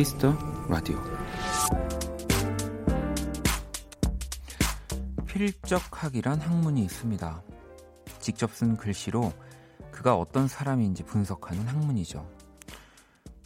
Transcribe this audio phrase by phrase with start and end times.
[0.00, 0.34] 키스터
[0.66, 0.98] 라디오
[5.26, 7.42] 필적학이란 학문이 있습니다.
[8.18, 9.30] 직접 쓴 글씨로
[9.90, 12.26] 그가 어떤 사람인지 분석하는 학문이죠.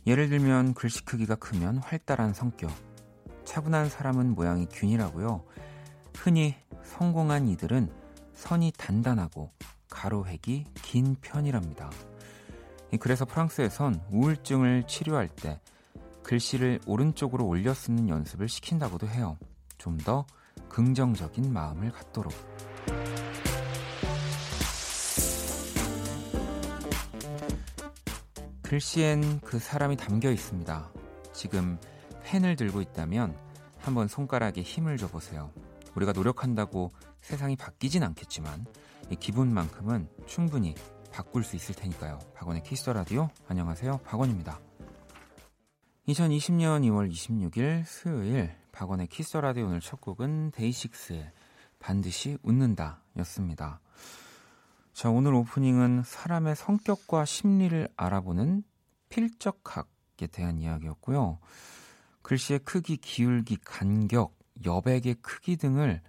[0.06, 2.70] 예를 들면 글씨 크기가 크면 활달한 성격,
[3.44, 5.44] 차분한 사람은 모양이 균일하고요.
[6.14, 7.90] 흔히 성공한 이들은
[8.34, 9.50] 선이 단단하고
[9.90, 11.90] 가로획이 긴 편이랍니다.
[13.00, 15.58] 그래서 프랑스에선 우울증을 치료할 때
[16.24, 19.38] 글씨를 오른쪽으로 올려 쓰는 연습을 시킨다고도 해요.
[19.78, 20.26] 좀 더
[20.68, 22.32] 긍정적인 마음을 갖도록.
[28.62, 30.90] 글씨엔 그 사람이 담겨 있습니다.
[31.32, 31.78] 지금
[32.24, 33.36] 펜을 들고 있다면
[33.78, 35.52] 한번 손가락에 힘을 줘보세요.
[35.94, 38.66] 우리가 노력한다고 세상이 바뀌진 않겠지만
[39.10, 40.74] 이 기분만큼은 충분히
[41.12, 42.18] 바꿀 수 있을 테니까요.
[42.34, 43.98] 박원의 키스 라디오 안녕하세요.
[43.98, 44.58] 박원입니다.
[46.08, 51.32] 2020년 2월 26일 수요일 박원의 키스 라디오 오늘 첫 곡은 데이식스의
[51.78, 53.80] 반드시 웃는다 였습니다.
[54.92, 58.64] 자, 오늘 오프닝은 사람의 성격과 심리를 알아보는
[59.08, 61.38] 필적학에 대한 이야기였고요.
[62.20, 66.02] 글씨의 크기, 기울기, 간격, 여백의 크기 등을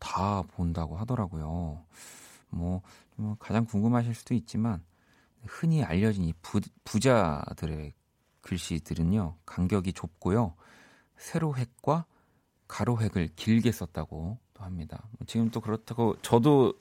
[0.00, 1.84] 다 본다고 하더라고요.
[2.50, 2.82] 뭐,
[3.14, 4.82] 뭐 가장 궁금하실 수도 있지만
[5.46, 7.92] 흔히 알려진 이 부, 부자들의
[8.42, 10.54] 글씨들은요 간격이 좁고요
[11.16, 12.06] 세로획과
[12.68, 15.02] 가로획을 길게 썼다고 또 합니다.
[15.12, 16.74] 뭐 지금 또 그렇다고 저도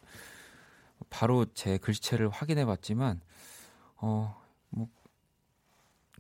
[1.09, 3.21] 바로 제 글씨체를 확인해 봤지만
[3.97, 4.87] 어 뭐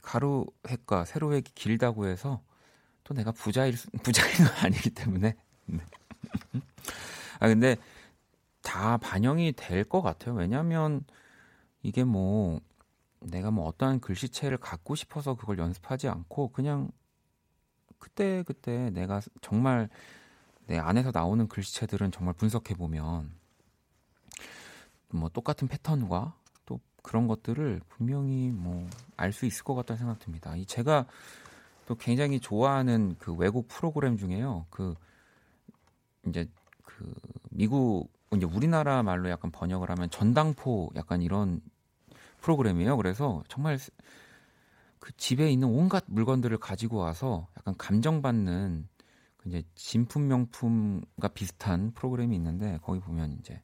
[0.01, 2.41] 가로획과 세로획이 길다고 해서
[3.03, 5.35] 또 내가 부자일 부자인 건 아니기 때문에
[5.65, 5.79] 네.
[7.39, 7.77] 아 근데
[8.61, 10.35] 다 반영이 될 것 같아요.
[10.35, 11.03] 왜냐하면
[11.81, 12.59] 이게 뭐
[13.21, 16.89] 내가 뭐 어떠한 글씨체를 갖고 싶어서 그걸 연습하지 않고 그냥
[17.99, 19.89] 그때 그때 내가 정말
[20.67, 23.31] 내 안에서 나오는 글씨체들은 정말 분석해 보면
[25.09, 28.87] 뭐 똑같은 패턴과 또 그런 것들을 분명히 뭐
[29.17, 30.55] 알 수 있을 것 같다는 생각 듭니다.
[30.55, 31.05] 이 제가
[31.85, 34.65] 또 굉장히 좋아하는 그 외국 프로그램 중에요.
[34.71, 34.95] 그
[36.27, 36.49] 이제
[36.83, 37.13] 그
[37.51, 41.61] 미국 이제 우리나라 말로 약간 번역을 하면 전당포 약간 이런
[42.41, 42.97] 프로그램이에요.
[42.97, 43.77] 그래서 정말
[44.99, 48.87] 그 집에 있는 온갖 물건들을 가지고 와서 약간 감정받는
[49.37, 53.61] 그 이제 진품 명품과 비슷한 프로그램이 있는데 거기 보면 이제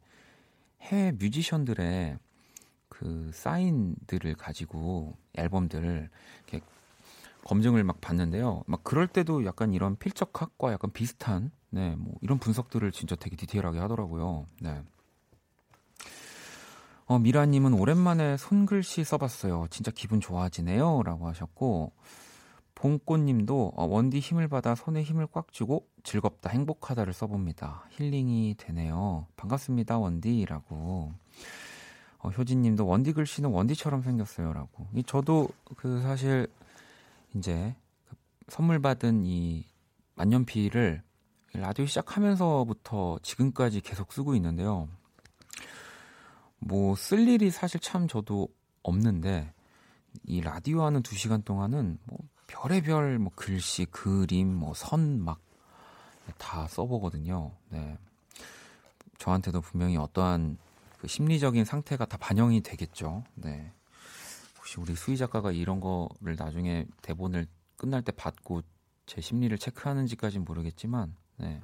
[0.82, 2.18] 해외 뮤지션들의
[2.90, 6.10] 그 사인들을 가지고 앨범들을
[6.48, 6.66] 이렇게
[7.44, 8.64] 검증을 막 봤는데요.
[8.66, 13.80] 막 그럴 때도 약간 이런 필적학과 약간 비슷한 네, 뭐 이런 분석들을 진짜 되게 디테일하게
[13.80, 14.48] 하더라고요.
[14.62, 14.82] 네.
[17.08, 19.68] 어, 미라님은 오랜만에 손글씨 써봤어요.
[19.70, 21.04] 진짜 기분 좋아지네요.
[21.04, 21.94] 라고 하셨고,
[22.76, 27.86] 봉꽃님도 어, 원디 힘을 받아 손에 힘을 꽉 주고 즐겁다, 행복하다를 써봅니다.
[27.92, 29.26] 힐링이 되네요.
[29.38, 31.14] 반갑습니다, 원디 라고.
[32.20, 34.88] 어, 효진님도 원디 글씨는 원디처럼 생겼어요 라고.
[34.94, 35.48] 이 저도
[35.78, 36.48] 그 사실
[37.34, 37.74] 이제
[38.10, 38.16] 그
[38.50, 39.66] 선물 받은 이
[40.16, 41.02] 만년필을
[41.54, 44.90] 라디오 시작하면서부터 지금까지 계속 쓰고 있는데요.
[46.60, 48.48] 뭐 쓸 일이 사실 참 저도
[48.84, 49.54] 없는데
[50.26, 55.40] 이 라디오 하는 두 시간 동안은 뭐 별의별 뭐 글씨, 그림, 뭐 선 막
[56.38, 57.52] 다 써보거든요.
[57.70, 57.98] 네.
[59.18, 60.58] 저한테도 분명히 어떠한
[61.00, 63.24] 그 심리적인 상태가 다 반영이 되겠죠.
[63.36, 63.72] 네.
[64.58, 67.48] 혹시 우리 수희 작가가 이런 거를 나중에 대본을
[67.78, 68.62] 끝날 때 받고
[69.06, 71.62] 제 심리를 체크하는지까지는 모르겠지만, 네.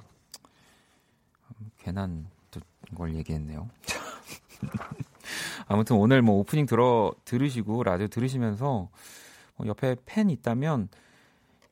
[1.79, 2.29] 괜한
[2.95, 3.69] 걸 얘기했네요.
[5.67, 8.89] 아무튼 오늘 뭐 오프닝 들어 들으시고 라디오 들으시면서
[9.55, 10.89] 뭐 옆에 펜 있다면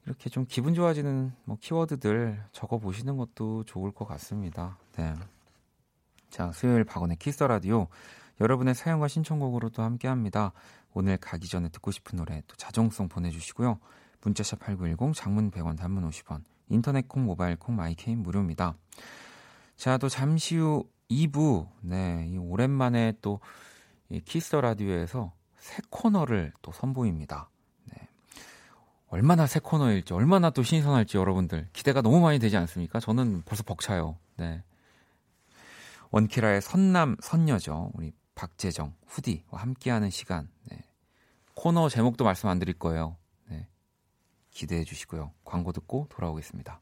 [0.06, 4.78] 이렇게 좀 기분 좋아지는 뭐 키워드들 적어 보시는 것도 좋을 것 같습니다.
[4.96, 5.14] 네.
[6.30, 7.88] 자, 수요일 박원의 키스 라디오
[8.40, 10.54] 여러분의 사연과 신청곡으로도 함께 합니다.
[10.94, 13.80] 오늘 가기 전에 듣고 싶은 노래 또 자정송 보내주시고요.
[14.22, 18.76] 문자샵 8910 장문 100원 단문 50원 인터넷 콩 모바일 콩 my K는 무료입니다.
[19.76, 26.72] 자, 또 잠시 후 2부, 네, 이 오랜만에 또 이 키스 라디오에서 새 코너를 또
[26.72, 27.50] 선보입니다.
[27.86, 28.08] 네.
[29.08, 33.00] 얼마나 새 코너일지, 얼마나 또 신선할지 여러분들 기대가 너무 많이 되지 않습니까?
[33.00, 34.18] 저는 벌써 벅차요.
[34.38, 34.64] 네.
[36.12, 37.92] 원키라의 선남, 선녀죠.
[37.94, 40.50] 우리 박재정, 후디와 함께하는 시간.
[40.70, 40.80] 네.
[41.56, 43.18] 코너 제목도 말씀 안 드릴 거예요.
[43.50, 43.68] 네.
[44.50, 45.32] 기대해 주시고요.
[45.44, 46.82] 광고 듣고 돌아오겠습니다.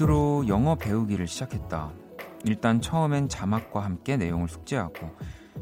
[0.00, 1.92] 미드로 영어 배우기를 시작했다.
[2.44, 5.14] 일단 처음엔 자막과 함께 내용을 숙지하고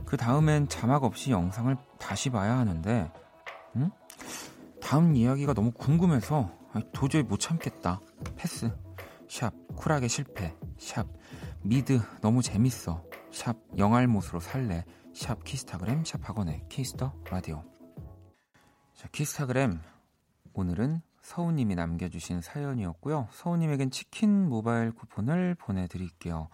[0.04, 3.10] 그 다음엔 자막 없이 영상을 다시 봐야 하는데
[3.76, 3.90] 응?
[4.80, 6.52] 다음 이야기가 너무 궁금해서
[6.92, 8.00] 도저히 못 참겠다.
[8.36, 8.70] 패스.
[9.28, 10.54] 샵 쿨하게 실패.
[10.78, 11.08] 샵
[11.62, 13.02] 미드 너무 재밌어.
[13.32, 14.84] 샵 영알못으로 살래.
[15.14, 17.64] 샵 키스타그램 샵 박원의 Kiss the Radio.
[18.94, 19.80] 자 키스타그램
[20.52, 23.28] 오늘은 서우님이 남겨주신 사연이었고요.
[23.32, 26.48] 서우님에겐 치킨 모바일 쿠폰을 보내드릴게요.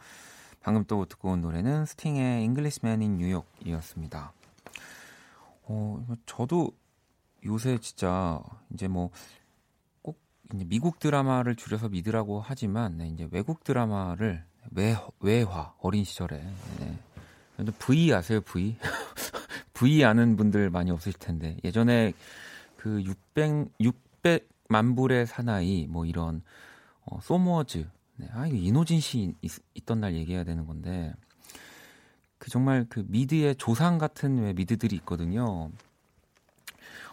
[0.61, 4.32] 방금 또 듣고 온 노래는 스팅의 Englishman in New York이었습니다.
[5.62, 6.73] 어, 저도
[7.44, 8.41] 요새 진짜
[8.73, 9.11] 이제 뭐
[10.03, 10.21] 꼭
[10.53, 16.43] 미국 드라마를 줄여서 미드라고 하지만 네, 이제 외국 드라마를 외, 외화 어린 시절에
[16.81, 17.65] 네.
[17.79, 18.76] V 아세요 V?
[19.73, 22.12] V 아는 분들 많이 없으실 텐데 예전에
[22.76, 26.43] 그 600, 600 만불의 사나이 뭐 이런
[27.05, 31.12] 어, 소머즈 네, 아 이거 이노진 씨 있, 있던 날 얘기해야 되는 건데
[32.38, 35.70] 그 정말 그 미드의 조상 같은 왜 미드들이 있거든요.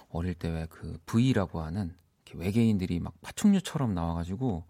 [0.09, 1.95] 어릴 때 왜 그 V라고 하는
[2.33, 4.63] 외계인들이 막 파충류처럼 나와가지고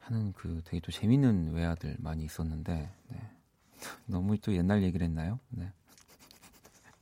[0.00, 3.30] 하는 그 되게 또 재밌는 외아들 많이 있었는데 네.
[4.06, 5.38] 너무 또 옛날 얘기를 했나요?
[5.50, 5.70] 네.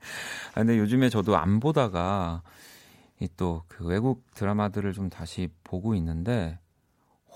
[0.50, 2.42] 아, 근데 요즘에 저도 안 보다가
[3.28, 6.58] 또 그 외국 드라마들을 좀 다시 보고 있는데
[7.26, 7.32] 어,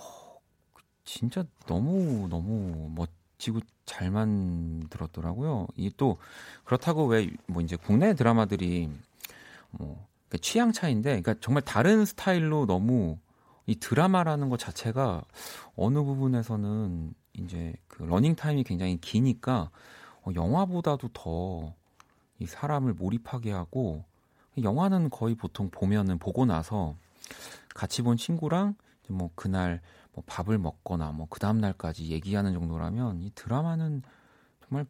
[1.05, 5.69] 진짜 너무 너무 멋지고 잘 만들었더라고요.
[5.77, 6.19] 이 또
[6.65, 8.89] 그렇다고 왜 뭐 이제 국내 드라마들이
[9.71, 10.07] 뭐
[10.41, 13.19] 취향 차인데 그러니까 정말 다른 스타일로 너무
[13.67, 15.23] 이 드라마라는 것 자체가
[15.77, 19.71] 어느 부분에서는 이제 그 러닝 타임이 굉장히 기니까
[20.23, 21.75] 어, 영화보다도 더
[22.41, 24.05] 이 사람을 몰입하게 하고
[24.63, 26.95] 영화는 거의 보통 보면은 보고 나서
[27.75, 28.75] 같이 본 친구랑
[29.09, 29.81] 뭐 그날
[30.13, 34.03] 뭐 밥을 먹거나 뭐 그 다음 날까지 얘기하는 정도라면 이 드라마는
[34.69, 34.87] 정말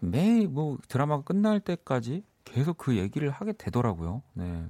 [0.00, 4.22] 그매뭐 드라마가 끝날 때까지 계속 그 얘기를 하게 되더라고요.
[4.34, 4.66] 네.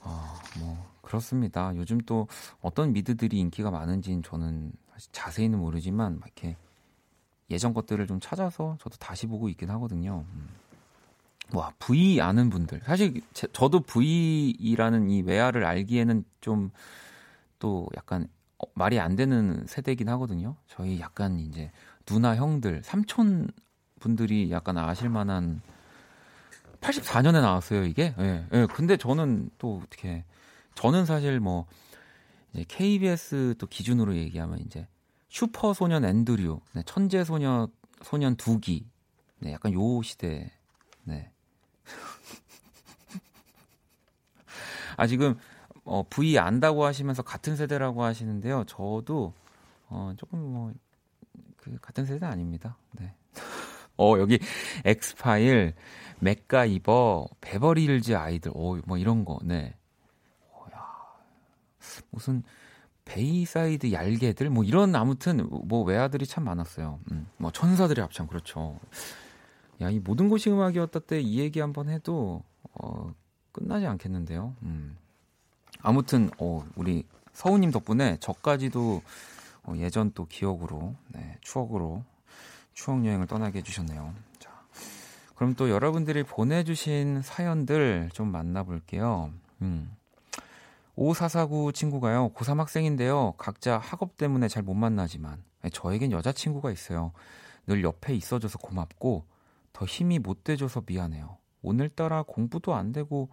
[0.00, 1.74] 아, 뭐 그렇습니다.
[1.76, 2.26] 요즘 또
[2.60, 4.72] 어떤 미드들이 인기가 많은지는 저는
[5.12, 6.56] 자세히는 모르지만 이렇게
[7.50, 10.24] 예전 것들을 좀 찾아서 저도 다시 보고 있긴 하거든요.
[10.32, 10.48] 음.
[11.52, 16.70] 와 V 아는 분들 사실 제, 저도 V라는 이 외화를 알기에는 좀
[17.58, 18.28] 또 약간
[18.58, 20.56] 어, 말이 안 되는 세대긴 하거든요.
[20.66, 21.70] 저희 약간 이제
[22.04, 23.48] 누나 형들 삼촌
[24.00, 25.60] 분들이 약간 아실 만한
[26.80, 28.14] 84년에 나왔어요 이게.
[28.18, 28.22] 예.
[28.22, 30.24] 네, 네, 근데 저는 또 어떻게
[30.74, 31.66] 저는 사실 뭐
[32.52, 34.86] 이제 KBS 또 기준으로 얘기하면 이제
[35.28, 37.68] 슈퍼 소년 앤드류, 네, 천재 소녀
[38.02, 38.86] 소년 두기,
[39.40, 40.52] 네, 약간 요 시대.
[41.02, 41.30] 네.
[44.96, 45.36] 아 지금
[45.84, 48.64] 어, V 안다고 하시면서 같은 세대라고 하시는데요.
[48.66, 49.32] 저도
[49.88, 50.72] 어, 조금 뭐
[51.66, 52.76] 그 같은 세대 아닙니다.
[52.92, 53.12] 네.
[53.98, 54.38] 어 여기
[54.84, 55.74] 엑스파일,
[56.20, 59.74] 맥가이버, 베버리힐즈 아이들, 어 뭐 이런 거, 네.
[60.52, 60.86] 어, 야
[62.10, 62.44] 무슨
[63.04, 67.00] 베이사이드 얄개들 뭐 이런 아무튼 뭐 아이들이 참 많았어요.
[67.10, 68.78] 음, 뭐 천사들의 합창 그렇죠.
[69.80, 72.42] 야, 이 모든 곳이 음악이었다 때 이 얘기 한번 해도
[72.74, 73.12] 어,
[73.52, 74.54] 끝나지 않겠는데요.
[74.62, 74.96] 음.
[75.82, 79.02] 아무튼 어, 우리 서우님 덕분에 저까지도
[79.64, 82.02] 어, 예전 또 기억으로 네, 추억으로
[82.74, 84.14] 추억 여행을 떠나게 해주셨네요.
[84.38, 84.50] 자,
[85.34, 89.30] 그럼 또 여러분들이 보내주신 사연들 좀 만나볼게요.
[89.62, 89.90] 음.
[90.96, 92.30] 5449 친구가요.
[92.30, 93.34] 고3 학생인데요.
[93.36, 95.42] 각자 학업 때문에 잘 못 만나지만
[95.72, 97.12] 저에겐 여자친구가 있어요.
[97.66, 99.24] 늘 옆에 있어줘서 고맙고
[99.76, 101.36] 더 힘이 못 돼줘서 미안해요.
[101.60, 103.28] 오늘따라 공부도 안 되고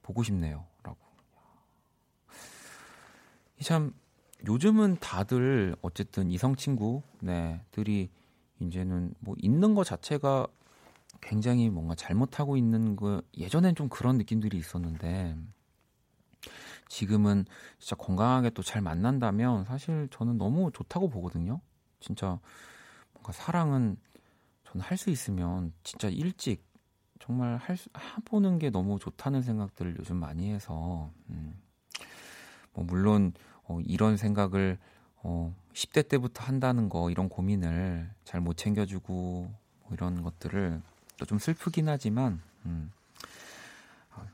[0.00, 0.64] 보고 싶네요.
[0.82, 0.96] 라고.
[3.60, 3.92] 참,
[4.46, 8.08] 요즘은 다들 어쨌든 이성 친구, 네, 들이
[8.58, 10.46] 이제는 뭐 있는 것 자체가
[11.20, 15.36] 굉장히 뭔가 잘못하고 있는 거, 예전엔 좀 그런 느낌들이 있었는데,
[16.88, 17.44] 지금은
[17.78, 21.60] 진짜 건강하게 또 잘 만난다면 사실 저는 너무 좋다고 보거든요.
[22.00, 22.40] 진짜
[23.12, 23.98] 뭔가 사랑은
[24.72, 26.64] 저는 할 수 있으면 진짜 일찍
[27.20, 31.54] 정말 할 수, 해보는 게 너무 좋다는 생각들을 요즘 많이 해서, 음,
[32.72, 33.32] 뭐, 물론,
[33.64, 34.78] 어, 이런 생각을,
[35.22, 39.12] 어, 10대 때부터 한다는 거 이런 고민을 잘 못 챙겨주고
[39.82, 40.80] 뭐 이런 것들을
[41.18, 42.90] 또 좀 슬프긴 하지만 음.
[44.10, 44.26] 아,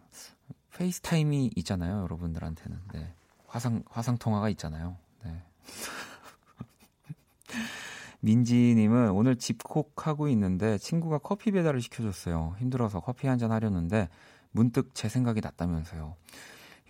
[0.73, 3.13] 페이스타임이 있잖아요 여러분들한테는 네.
[3.47, 4.97] 화상 화상 통화가 있잖아요.
[5.25, 5.43] 네.
[8.21, 12.57] 민지님은 오늘 집콕하고 있는데 친구가 커피 배달을 시켜줬어요.
[12.59, 14.09] 힘들어서 커피 한 잔 하려는데
[14.51, 16.17] 문득 제 생각이 났다면서요.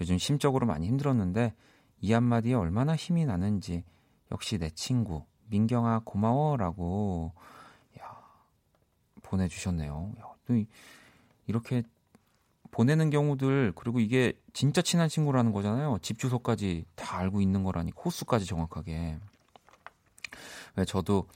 [0.01, 1.53] 요즘 심적으로 많이 힘들었는데
[2.01, 3.85] 이 한마디에 얼마나 힘이 나는지
[4.33, 7.33] 역시 내 친구 민경아 고마워라고
[8.01, 8.17] 야,
[9.23, 10.13] 보내주셨네요.
[10.21, 10.63] 야, 또
[11.47, 11.83] 이렇게
[12.71, 15.99] 보내는 경우들 그리고 이게 진짜 친한 친구라는 거잖아요.
[16.01, 19.19] 집 주소까지 다 알고 있는 거라니 코스까지 정확하게.
[20.79, 21.27] 왜 저도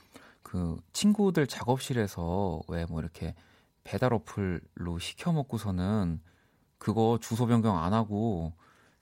[0.41, 3.35] 그 친구들 작업실에서 왜 뭐 이렇게
[3.83, 6.21] 배달 어플로 시켜 먹고서는
[6.77, 8.53] 그거 주소 변경 안 하고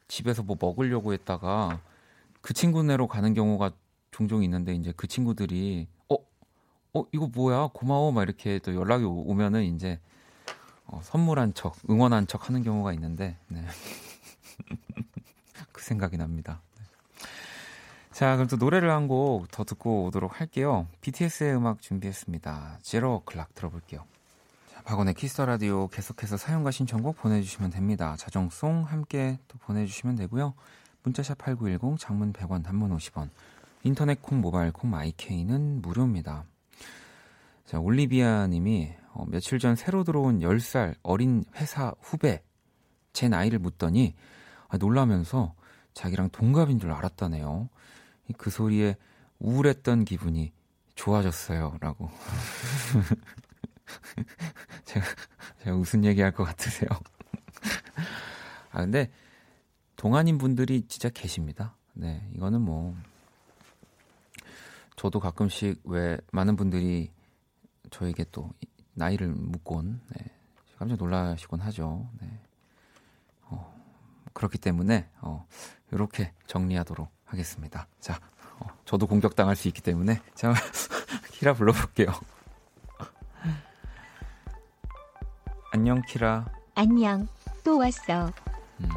[0.07, 1.79] 집에서 뭐 먹으려고 했다가
[2.41, 3.71] 그 친구네로 가는 경우가
[4.09, 6.15] 종종 있는데 이제 그 친구들이 어,
[6.93, 9.99] 어 이거 뭐야 고마워 막 이렇게 또 연락이 오면은 이제
[10.87, 13.63] 어, 선물한 척 응원한 척 하는 경우가 있는데 네.
[15.71, 16.61] 그 생각이 납니다.
[18.11, 18.19] 네.
[18.19, 20.87] 자 그럼 또 노래를 한 곡 더 듣고 오도록 할게요.
[21.01, 22.79] BTS의 음악 준비했습니다.
[22.81, 24.05] Zero O'Clock 들어볼게요.
[24.85, 28.15] 박원의 Kiss the Radio 계속해서 사연과 신청곡 보내주시면 됩니다.
[28.17, 30.53] 자정송 함께 또 보내주시면 되고요.
[31.03, 33.29] 문자샵 8910 장문 100원 단문 50원
[33.83, 36.45] 인터넷 콩 모바일 콩 my K는 무료입니다.
[37.65, 42.43] 자 올리비아 님이 어, 며칠 전 새로 들어온 10살 어린 회사 후배
[43.13, 44.15] 제 나이를 묻더니
[44.67, 45.53] 아, 놀라면서
[45.93, 47.69] 자기랑 동갑인 줄 알았다네요.
[48.33, 48.95] 그 소리에
[49.39, 50.51] 우울했던 기분이
[50.95, 51.77] 좋아졌어요.
[51.79, 52.09] 라고.
[54.85, 55.05] 제가,
[55.63, 56.89] 제가 무슨 얘기 할 것 같으세요?
[58.71, 59.11] 아, 근데
[59.95, 61.75] 동안인 분들이 진짜 계십니다.
[61.93, 62.95] 네, 이거는 뭐
[64.95, 67.11] 저도 가끔씩 왜 많은 분들이
[67.89, 68.51] 저에게 또
[68.93, 70.25] 나이를 묻곤 네,
[70.77, 72.09] 깜짝 놀라시곤 하죠.
[72.21, 72.39] 네.
[73.43, 73.75] 어,
[74.33, 75.45] 그렇기 때문에 어,
[75.91, 77.87] 이렇게 정리하도록 하겠습니다.
[77.99, 78.19] 자,
[78.59, 80.53] 어, 저도 공격당할 수 있기 때문에 제가
[81.31, 82.07] 키라 불러볼게요.
[85.71, 86.45] 안녕 키라.
[86.75, 87.27] 안녕.
[87.63, 88.31] 또 왔어.
[88.81, 88.89] 음.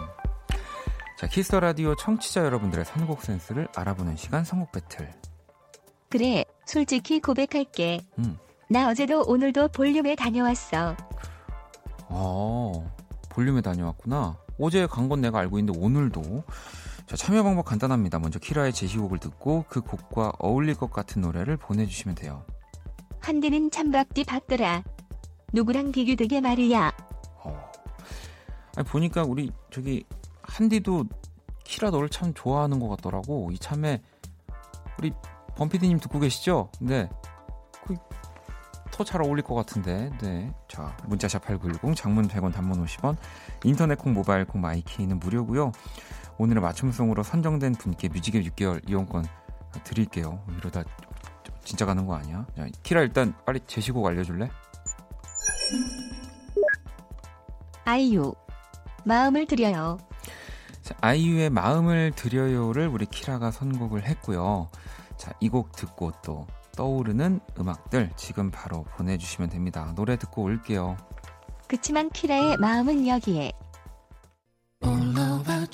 [1.19, 5.13] 자, Kiss the Radio 청취자 여러분들의 선곡 센스를 알아보는 시간 선곡 배틀.
[6.11, 8.01] 그래, 솔직히 고백할게.
[8.19, 8.39] 음.
[8.69, 10.97] 나 어제도 오늘도 볼륨에 다녀왔어.
[12.09, 12.95] 어,
[13.29, 14.37] 볼륨에 다녀왔구나.
[14.59, 16.45] 어제 간 건 내가 알고 있는데 오늘도.
[17.07, 18.19] 자, 참여 방법 간단합니다.
[18.19, 22.45] 먼저 키라의 제시곡을 듣고 그 곡과 어울릴 것 같은 노래를 보내주시면 돼요.
[23.21, 24.83] 한디는 참 밝디 밝더라.
[25.53, 26.93] 누구랑 비교되게 말이야.
[27.45, 27.73] 어.
[28.77, 30.05] 아니, 보니까 우리 저기
[30.43, 31.05] 한디도
[31.65, 33.51] 키라 너를 참 좋아하는 것 같더라고.
[33.53, 34.03] 이참에
[34.99, 35.13] 우리
[35.57, 36.71] 범피디님 듣고 계시죠?
[36.81, 37.09] 네.
[37.85, 37.95] 그
[38.91, 40.11] 더 잘 어울릴 것 같은데.
[40.21, 40.53] 네.
[40.69, 43.17] 자, 문자샵 8910 장문 100원 단문 50원
[43.65, 45.73] 인터넷 콩 모바일 콩 my K는 무료고요.
[46.39, 49.27] 오늘의 맞춤송으로 선정된 분께 뮤직앱 6개월 이용권
[49.85, 50.43] 드릴게요.
[50.59, 50.83] 이러다
[51.65, 52.47] 진짜 가는 거 아니야?
[52.57, 54.51] 자, 키라 일단 빨리 제시곡 알려줄래?
[57.85, 58.35] 아이유
[59.05, 59.99] 마음을 드려요.
[60.83, 64.69] 자, 아이유의 마음을 드려요를 우리 키라가 선곡을 했고요.
[65.17, 69.93] 자, 이 곡 듣고 또 떠오르는 음악들 지금 바로 보내주시면 됩니다.
[69.95, 70.97] 노래 듣고 올게요.
[71.69, 73.53] 그치만 키라의 마음은 여기에.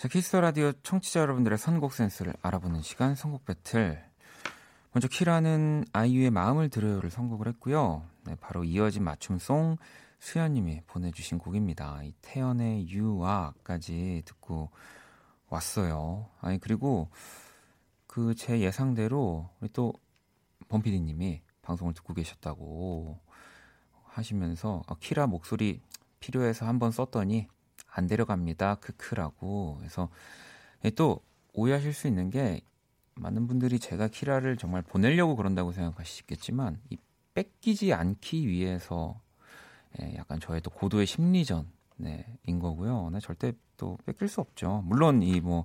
[0.00, 4.02] 자, Kiss the Radio 청취자 여러분들의 선곡 센스를 알아보는 시간 선곡 배틀.
[4.92, 8.02] 먼저 키라는 아이유의 마음을 드려요를 선곡을 했고요.
[8.24, 9.76] 네, 바로 이어진 맞춤송
[10.18, 12.02] 수현님이 보내주신 곡입니다.
[12.02, 14.70] 이 태연의 U R까지 듣고
[15.50, 16.30] 왔어요.
[16.40, 17.10] 아니 그리고
[18.06, 19.92] 그 제 예상대로 우리 또
[20.70, 23.20] 범피디님이 방송을 듣고 계셨다고
[24.04, 25.82] 하시면서 아, 키라 목소리
[26.20, 27.48] 필요해서 한번 썼더니
[27.92, 28.76] 안 데려갑니다.
[28.76, 29.76] 크크라고.
[29.78, 30.08] 그래서
[30.96, 31.20] 또
[31.54, 32.60] 오해하실 수 있는 게
[33.14, 36.96] 많은 분들이 제가 키라를 정말 보내려고 그런다고 생각하시겠지만 이
[37.34, 39.20] 뺏기지 않기 위해서
[40.00, 41.66] 예, 약간 저의 또 고도의 심리전
[41.96, 43.10] 네, 인 거고요.
[43.10, 44.82] 네, 절대 또 뺏길 수 없죠.
[44.86, 45.64] 물론 이 뭐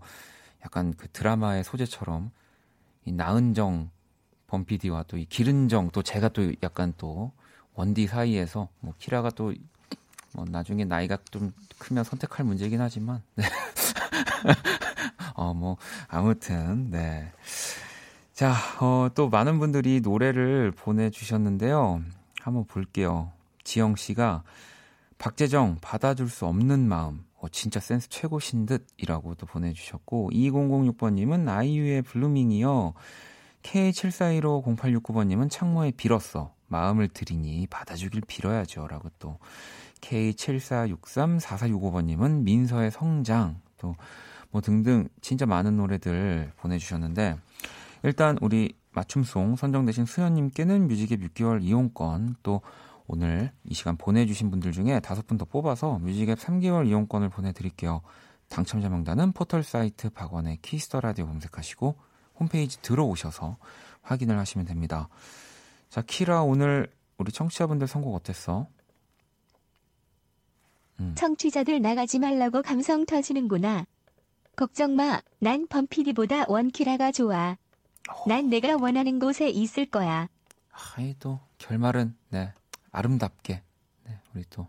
[0.65, 2.31] 약간 그 드라마의 소재처럼
[3.05, 3.91] 이 나은정
[4.47, 7.31] 범피디와 또 이 기른정 또 제가 또 약간 또
[7.75, 9.53] 원디 사이에서 뭐 키라가 또
[10.35, 13.45] 뭐 나중에 나이가 좀 크면 선택할 문제긴 하지만 네.
[15.35, 15.77] 어뭐
[16.07, 17.31] 아무튼 네.
[18.35, 22.01] 자, 어, 또 많은 분들이 노래를 보내주셨는데요.
[22.41, 23.31] 한번 볼게요.
[23.63, 24.43] 지영 씨가
[25.17, 27.23] 박재정 받아줄 수 없는 마음.
[27.37, 32.93] 어, 진짜 센스 최고신 듯이라고 도 보내주셨고 2006번님은 아이유의 블루밍이요.
[33.63, 36.53] K74150869번님은 창모의 빌었어.
[36.67, 38.89] 마음을 드리니 받아주길 빌어야죠.
[38.89, 39.39] 라고 또
[40.05, 43.95] K74634465번님은 민서의 성장 또
[44.55, 47.37] 뭐 등등 진짜 많은 노래들 보내주셨는데
[48.03, 52.61] 일단 우리 맞춤송 선정되신 수현님께는 뮤직앱 6개월 이용권 또
[53.05, 57.99] 오늘 이 시간 보내주신 분들 중에 다섯 분 더 뽑아서 뮤직앱 3개월 이용권을 보내드릴게요.
[58.47, 61.97] 당첨자 명단은 포털 사이트 박원의 Kiss the Radio 검색하시고
[62.39, 63.57] 홈페이지 들어오셔서
[64.03, 65.09] 확인을 하시면 됩니다.
[65.89, 68.67] 자, 키라 오늘 우리 청취자분들 선곡 어땠어?
[70.99, 71.13] 음.
[71.15, 73.85] 청취자들 나가지 말라고 감성 터지는구나.
[74.55, 75.21] 걱정 마.
[75.39, 77.57] 난 범피디보다 원키라가 좋아.
[78.09, 78.23] 어.
[78.27, 80.29] 난 내가 원하는 곳에 있을 거야.
[80.95, 82.53] 아이도 결말은 네
[82.91, 83.61] 아름답게
[84.05, 84.67] 네, 우리 또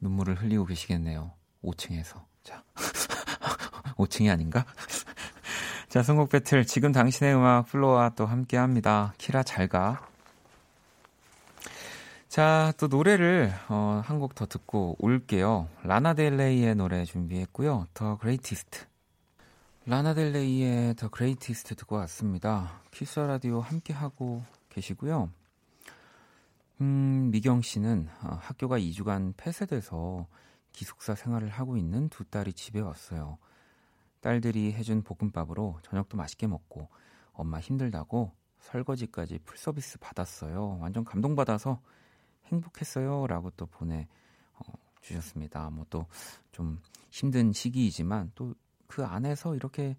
[0.00, 1.32] 눈물을 흘리고 계시겠네요.
[1.64, 2.24] 5층에서.
[2.42, 2.62] 자.
[3.96, 4.64] 5층이 아닌가?
[5.88, 9.12] 자, 선곡 배틀 지금 당신의 음악 플로와 또 함께 합니다.
[9.18, 10.08] 키라 잘 가.
[12.32, 15.68] 자, 또 노래를 어, 한 곡 더 듣고 올게요.
[15.82, 17.88] 라나델레이의 노래 준비했고요.
[17.92, 18.86] The Greatest.
[19.84, 22.80] 라나델레이의 The Greatest 듣고 왔습니다.
[22.90, 25.28] 키스 라디오 함께 하고 계시고요.
[26.80, 30.26] 음, 미경 씨는 어, 학교가 2주간 폐쇄돼서
[30.72, 33.36] 기숙사 생활을 하고 있는 두 딸이 집에 왔어요.
[34.22, 36.88] 딸들이 해준 볶음밥으로 저녁도 맛있게 먹고
[37.34, 40.78] 엄마 힘들다고 설거지까지 풀 서비스 받았어요.
[40.80, 41.78] 완전 감동받아서
[42.52, 43.26] 행복했어요.
[43.26, 44.06] 라고 또 보내
[44.54, 45.68] 어, 주셨습니다.
[45.70, 46.06] 뭐 또
[46.52, 48.54] 좀 힘든 시기이지만 또
[48.92, 49.96] 그 안에서 이렇게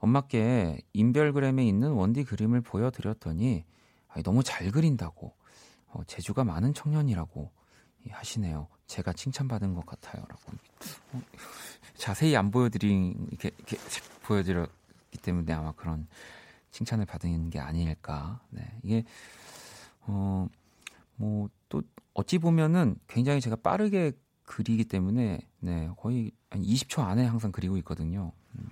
[0.00, 3.64] 엄마께 인별그램에 있는 원디 그림을 보여드렸더니,
[4.08, 5.34] 아니, 너무 잘 그린다고,
[5.88, 7.50] 어, 재주가 많은 청년이라고
[8.10, 8.68] 하시네요.
[8.86, 10.24] 제가 칭찬받은 것 같아요.
[10.28, 10.52] 라고.
[11.12, 11.22] 어,
[11.94, 13.76] 자세히 안 보여드린, 이렇게, 이렇게
[14.22, 16.06] 보여드렸기 때문에 아마 그런
[16.70, 18.40] 칭찬을 받은 게 아닐까.
[18.50, 18.78] 네.
[18.82, 19.04] 이게,
[20.02, 20.46] 어,
[21.16, 21.82] 뭐 또
[22.14, 24.12] 어찌 보면은 굉장히 제가 빠르게
[24.44, 28.32] 그리기 때문에 네 거의 한 20초 안에 항상 그리고 있거든요.
[28.58, 28.68] 음,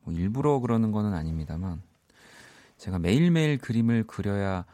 [0.00, 1.82] 뭐 일부러 그러는 거는 아닙니다만
[2.76, 4.64] 제가 매일매일 그림을 그려야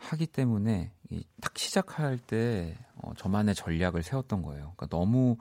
[0.00, 0.92] 하기 때문에
[1.40, 4.72] 딱 시작할 때 어, 저만의 전략을 세웠던 거예요.
[4.76, 5.36] 그러니까 너무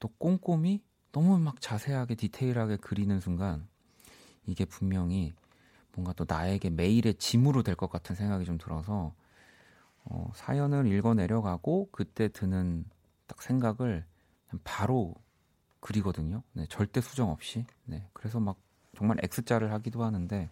[0.00, 3.66] 또 꼼꼼히 너무 막 자세하게 디테일하게 그리는 순간
[4.46, 5.34] 이게 분명히
[5.94, 9.14] 뭔가 또 나에게 매일의 짐으로 될 것 같은 생각이 좀 들어서
[10.04, 12.84] 어, 사연을 읽어 내려가고 그때 드는
[13.26, 14.04] 딱 생각을
[14.64, 15.14] 바로
[15.80, 16.42] 그리거든요.
[16.52, 17.64] 네, 절대 수정 없이.
[17.84, 18.56] 네, 그래서 막
[18.96, 20.48] 정말 X자를 하기도 하는데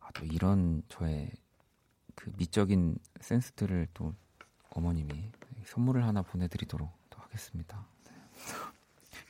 [0.00, 1.30] 아, 또 이런 저의
[2.18, 4.12] 그 미적인 센스들을 또
[4.70, 5.30] 어머님이
[5.66, 7.86] 선물을 하나 보내드리도록 또 하겠습니다.
[8.06, 8.12] 네.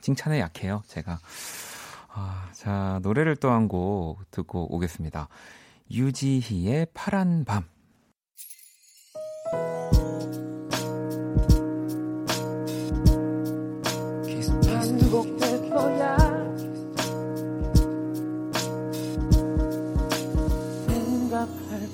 [0.00, 1.18] 칭찬에 약해요, 제가.
[2.08, 5.28] 아, 자, 노래를 또 한 곡 듣고 오겠습니다.
[5.90, 7.64] 유지희의 파란 밤.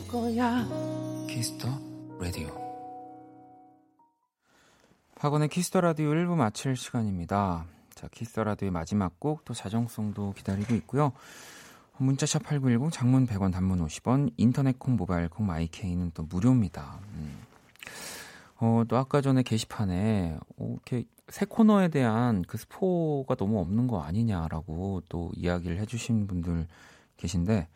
[0.09, 0.84] 거야.
[5.25, 7.65] 박원의 Kiss the Radio 1부 마칠 시간입니다.
[7.95, 11.13] 자, Kiss the Radio의 마지막 곡, 또 자정송도 기다리고 있고요.
[11.97, 16.99] 문자샵 8910, 장문 100원, 단문 50원, 인터넷 콩, 모바일 콩, my K는 또 무료입니다.
[17.15, 17.39] 음.
[18.59, 24.03] 어, 또 아까 전에 게시판에, 어, 이렇게 새 코너에 대한 그 스포가 너무 없는 거
[24.03, 26.67] 아니냐라고 또 이야기를 해주신 분들
[27.17, 27.69] 계신데,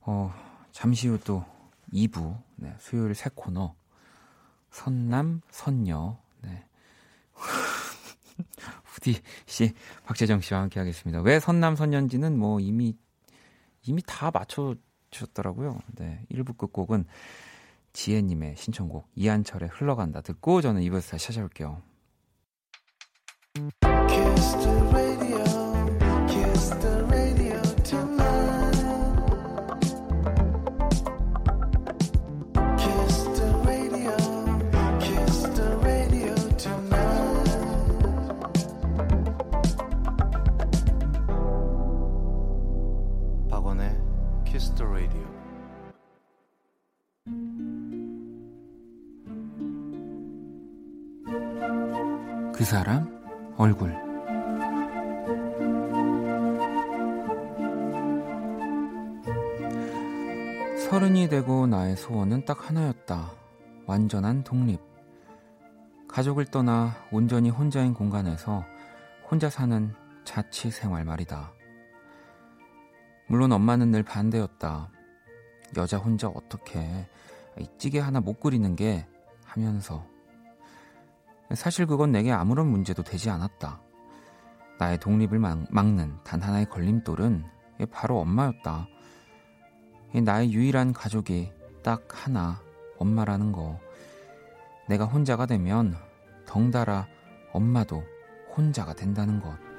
[0.00, 0.32] 어,
[0.72, 1.44] 잠시 후 또
[1.92, 3.74] 2부, 네, 수요일 새 코너,
[4.70, 6.29] 선남, 선녀, 네.
[8.84, 9.72] 후디 씨,
[10.04, 11.20] 박재정 씨와 함께 하겠습니다.
[11.20, 12.96] 왜 선남, 선녀인지는 뭐 이미,
[13.86, 14.74] 이미 다 맞춰
[15.10, 15.80] 주셨더라고요.
[15.96, 17.04] 네, 1부 끝곡은
[17.92, 21.82] 지혜 님의 신청곡, 이한철의 흘러간다 듣고 저는 2부에서 다시 찾아올게요.
[52.60, 53.08] 그 사람
[53.56, 53.90] 얼굴
[60.76, 63.32] 서른이 되고 나의 소원은 딱 하나였다.
[63.86, 64.78] 완전한 독립.
[66.06, 68.66] 가족을 떠나 온전히 혼자인 공간에서
[69.30, 69.94] 혼자 사는
[70.24, 71.54] 자취 생활 말이다.
[73.26, 74.90] 물론 엄마는 늘 반대였다.
[75.78, 77.08] 여자 혼자 어떻게
[77.78, 79.06] 찌개 하나 못 끓이는 게
[79.46, 80.04] 하면서
[81.54, 83.80] 사실 그건 내게 아무런 문제도 되지 않았다.
[84.78, 87.44] 나의 독립을 막, 막는 단 하나의 걸림돌은
[87.90, 88.86] 바로 엄마였다.
[90.14, 92.60] 나의 유일한 가족이 딱 하나,
[92.98, 93.78] 엄마라는 거.
[94.88, 95.96] 내가 혼자가 되면
[96.46, 97.06] 덩달아
[97.52, 98.02] 엄마도
[98.56, 99.69] 혼자가 된다는 것.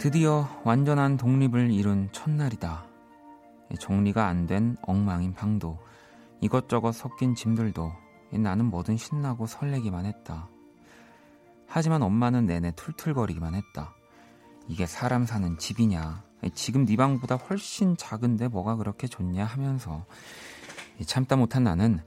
[0.00, 2.86] 드디어 완전한 독립을 이룬 첫날이다.
[3.78, 5.78] 정리가 안 된 엉망인 방도
[6.40, 7.92] 이것저것 섞인 짐들도
[8.32, 10.48] 나는 뭐든 신나고 설레기만 했다.
[11.66, 13.94] 하지만 엄마는 내내 툴툴거리기만 했다.
[14.68, 16.24] 이게 사람 사는 집이냐?
[16.54, 20.06] 지금 네 방보다 훨씬 작은데 뭐가 그렇게 좋냐 하면서
[21.04, 22.00] 참다 못한 나는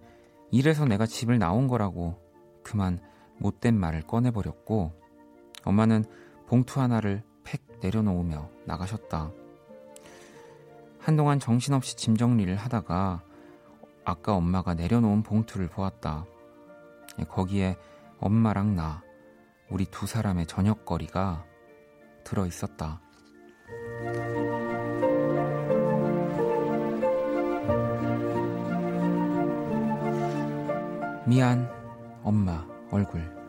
[0.49, 2.19] 이래서 내가 집을 나온 거라고
[2.63, 2.99] 그만
[3.38, 4.93] 못된 말을 꺼내버렸고
[5.63, 6.06] 엄마는
[6.47, 7.33] 봉투 하나를 팩
[7.84, 9.32] 내려놓으며 나가셨다.
[11.00, 13.22] 한동안 정신없이 짐 정리를 하다가
[14.06, 16.26] 아까 엄마가 내려놓은 봉투를 보았다.
[17.30, 17.78] 거기에
[18.19, 19.04] 엄마랑 나,
[19.69, 21.46] 우리 두 사람의 저녁거리가
[22.24, 23.02] 들어 있었다.
[31.26, 31.69] 미안,
[32.24, 33.42] 엄마, 얼굴.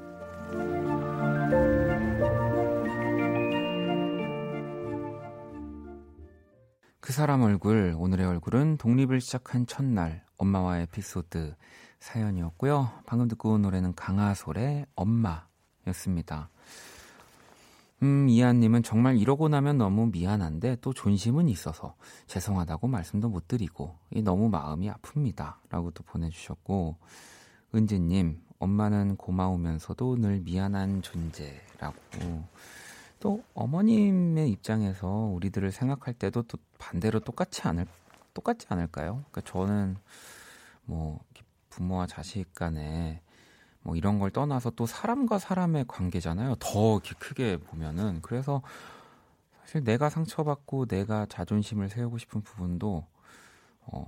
[7.14, 11.55] 사람 얼굴, 오늘의 얼굴은 독립을 시작한 첫날, 엄마와의 에피소드
[12.00, 12.90] 사연이었고요.
[13.07, 16.50] 방금 듣고 온 노래는 강하솔의 엄마였습니다.
[18.03, 21.94] 음, 이한님은 정말 이러고 나면 너무 미안한데 또 존심은 있어서
[22.27, 25.55] 죄송하다고 말씀도 못 드리고 너무 마음이 아픕니다.
[25.70, 26.96] 라고 또 보내주셨고,
[27.77, 31.94] 은지님, 엄마는 고마우면서도 늘 미안한 존재라고.
[33.24, 37.87] 또 어머님의 입장에서 우리들을 생각할 때도 또 반대로 똑같지 않을
[38.34, 39.24] 똑같지 않을까요?
[39.30, 39.96] 그러니까 저는
[40.84, 41.20] 뭐
[41.70, 43.22] 부모와 자식 간에
[43.80, 46.56] 뭐 이런 걸 떠나서 또 사람과 사람의 관계잖아요.
[46.60, 48.60] 더 크게 보면은 그래서
[49.62, 53.06] 사실 내가 상처받고 내가 자존심을 세우고 싶은 부분도
[53.87, 54.04] 어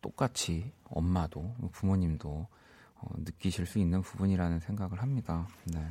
[0.00, 2.46] 똑같이 엄마도 부모님도
[2.94, 5.46] 어, 느끼실 수 있는 부분이라는 생각을 합니다.
[5.64, 5.86] 네.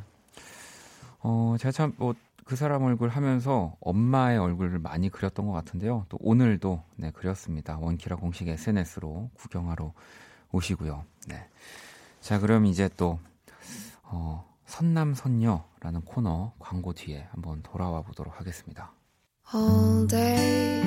[1.21, 2.15] 어, 제가 참뭐
[2.49, 6.07] 그 사람 얼굴 하면서 엄마의 얼굴을 많이 그렸던 것 같은데요.
[6.09, 7.77] 또 오늘도 네, 그렸습니다.
[7.77, 9.93] 원키라 공식 SNS로 구경하러
[10.51, 11.05] 오시고요.
[11.27, 11.47] 네.
[12.21, 13.19] 자, 그럼 이제 또
[14.01, 18.93] 어, 선남선녀라는 코너 광고 뒤에 한번 돌아와 보도록 하겠습니다.
[19.53, 20.81] All day.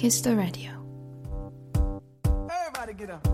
[0.00, 0.70] Kiss the Radio.
[2.24, 3.28] Everybody get up.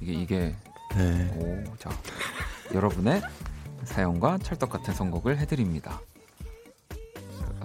[0.00, 0.54] 이게
[0.96, 1.30] 네.
[1.36, 1.90] 오, 자
[2.72, 3.20] 여러분의
[3.84, 6.00] 사연과 찰떡 같은 선곡을 해드립니다.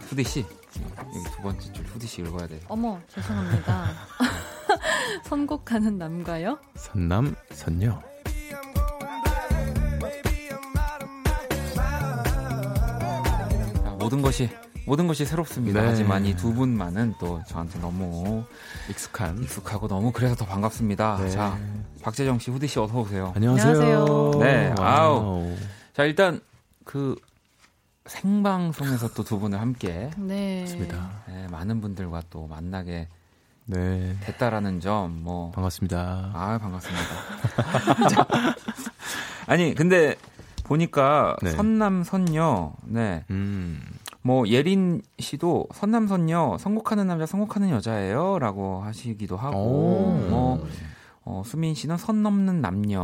[0.09, 2.59] 후디 씨 여기 두 번째 줄 후디 씨 읽어야 돼.
[2.67, 3.91] 어머 죄송합니다.
[5.23, 6.59] 선곡하는 남가요?
[6.75, 8.10] 선남 선녀.
[14.01, 14.49] 모든 것이
[14.85, 15.81] 모든 것이 새롭습니다.
[15.81, 15.87] 네.
[15.87, 18.43] 하지만 이 두 분만은 또 저한테 너무
[18.89, 21.17] 익숙한, 익숙하고 너무 그래서 더 반갑습니다.
[21.21, 21.29] 네.
[21.29, 21.57] 자,
[22.01, 23.31] 박재정 씨, 후디 씨 어서 오세요.
[23.35, 24.31] 안녕하세요.
[24.39, 25.55] 네, 아우.
[25.93, 26.39] 자, 일단
[26.83, 27.15] 그
[28.07, 30.65] 생방송에서 또 두 분을 함께 네.
[31.27, 33.07] 네, 많은 분들과 또 만나게
[33.65, 34.17] 네.
[34.21, 36.31] 됐다라는 점, 뭐 반갑습니다.
[36.33, 38.09] 아, 반갑습니다.
[38.09, 38.27] 자,
[39.45, 40.15] 아니, 근데
[40.63, 41.51] 보니까 네.
[41.51, 43.23] 선남 선녀, 네.
[43.29, 43.81] 음.
[44.21, 49.57] 뭐 예린 씨도 선남 선녀 선곡하는 남자 선곡하는 여자예요라고 하시기도 하고
[50.29, 50.67] 뭐
[51.23, 53.01] 어, 수민 씨는 선 넘는 남녀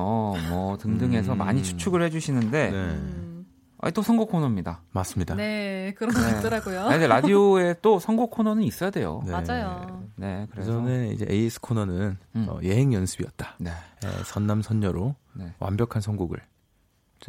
[0.49, 1.37] 뭐 등등해서 음.
[1.37, 3.43] 많이 추측을 해 주시는데 네.
[3.79, 4.81] 아니, 또 선곡 코너입니다.
[4.91, 5.35] 맞습니다.
[5.35, 6.39] 네, 그런 거 네.
[6.39, 6.81] 있더라고요.
[6.81, 9.21] 아니, 근데 라디오에 또 선곡 코너는 있어야 돼요.
[9.23, 9.31] 네.
[9.31, 10.03] 맞아요.
[10.15, 12.45] 네, 그래서 저는 이제 AS 코너는 음.
[12.49, 13.55] 어, 예행 연습이었다.
[13.59, 13.71] 네.
[14.01, 15.53] 네 선남 선녀로 네.
[15.59, 16.39] 완벽한 선곡을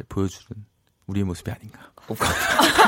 [0.07, 0.65] 보여주는
[1.07, 1.79] 우리의 모습이 아닌가.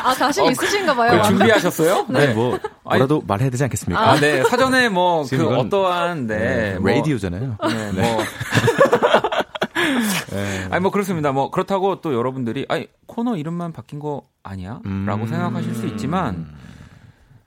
[0.04, 1.22] 아, 자신 있으신가 봐요.
[1.24, 2.08] 준비하셨어요?
[2.10, 4.02] 네, 뭐 뭐라도 말해야 되지 않겠습니까?
[4.02, 4.44] 아, 네.
[4.44, 6.38] 사전에 뭐, 그 어떠한, 네.
[6.38, 7.58] 네, 뭐, 라디오잖아요.
[7.62, 8.24] 네, 뭐.
[10.72, 11.32] 아니, 뭐, 그렇습니다.
[11.32, 14.80] 뭐, 그렇다고 또 여러분들이, 아니, 코너 이름만 바뀐 거 아니야?
[14.86, 15.06] 음.
[15.06, 16.54] 라고 생각하실 수 있지만,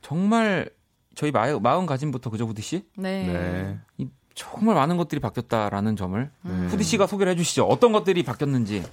[0.03, 0.69] 정말,
[1.15, 2.85] 저희 마, 마음 가짐부터 그저 후디 씨?
[2.97, 3.27] 네.
[3.27, 3.79] 네.
[3.99, 6.69] 이 정말 많은 것들이 바뀌었다라는 점을 음.
[6.71, 7.65] 후디 씨가 소개를 해주시죠.
[7.65, 8.85] 어떤 것들이 바뀌었는지.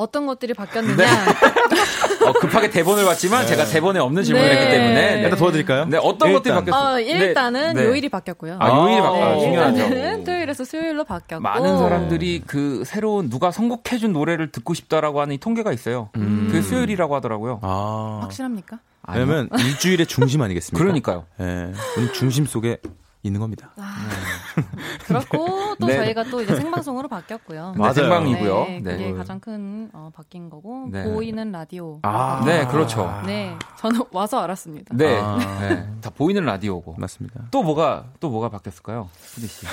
[0.00, 0.96] 어떤 것들이 바뀌었느냐.
[0.96, 1.04] 네.
[2.26, 4.56] 어, 급하게 대본을 봤지만 제가 대본에 없는 질문을 네.
[4.56, 5.22] 했기 때문에.
[5.22, 5.84] 일단 도와드릴까요?
[5.86, 6.54] 네, 어떤 것들이.
[6.54, 6.94] 바뀌었어요?
[6.96, 7.88] 어, 일단은 네, 네.
[7.88, 8.56] 요일이 바뀌었고요.
[8.60, 9.78] 아, 요일이 바뀌- 아, 네, 중요하죠.
[9.82, 11.42] 일단은 토요일에서 수요일로 바뀌었고.
[11.42, 16.10] 많은 사람들이 그 새로운 누가 선곡해준 노래를 듣고 싶다라고 하는 이 통계가 있어요.
[16.16, 16.46] 음.
[16.50, 17.60] 그게 수요일이라고 하더라고요.
[17.62, 18.20] 아.
[18.22, 18.78] 확실합니까?
[19.12, 20.78] 왜냐면 일주일의 중심 아니겠습니까?
[20.82, 21.24] 그러니까요.
[21.40, 21.72] 예.
[21.98, 22.78] 우리 중심 속에
[23.22, 23.72] 있는 겁니다.
[25.06, 25.96] 그렇고 또 네.
[25.96, 27.72] 저희가 또 이제 생방송으로 바뀌었고요.
[27.72, 27.92] 네, 맞아요.
[27.94, 28.64] 생방이고요.
[28.64, 28.92] 네, 네.
[28.96, 31.04] 그게 가장 큰 어, 바뀐 거고 네.
[31.04, 31.98] 보이는 라디오.
[32.02, 32.42] 아.
[32.46, 33.20] 네, 그렇죠.
[33.26, 34.94] 네, 저는 와서 알았습니다.
[34.96, 35.18] 네.
[35.20, 35.36] 아.
[35.60, 35.86] 네.
[36.00, 36.94] 다 보이는 라디오고.
[36.98, 37.44] 맞습니다.
[37.50, 39.10] 또 뭐가 또 뭐가 바뀌었을까요?
[39.34, 39.66] 후디 씨.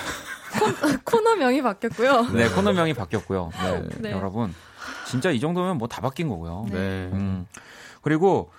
[1.06, 2.24] 코너 명이 바뀌었고요.
[2.36, 3.52] 네, 코너 명이 바뀌었고요.
[3.64, 3.84] 네.
[4.00, 4.12] 네.
[4.12, 4.54] 여러분.
[5.06, 6.66] 진짜 이 정도면 뭐 다 바뀐 거고요.
[6.70, 6.78] 네.
[7.14, 7.48] 음.
[8.02, 8.52] 그리고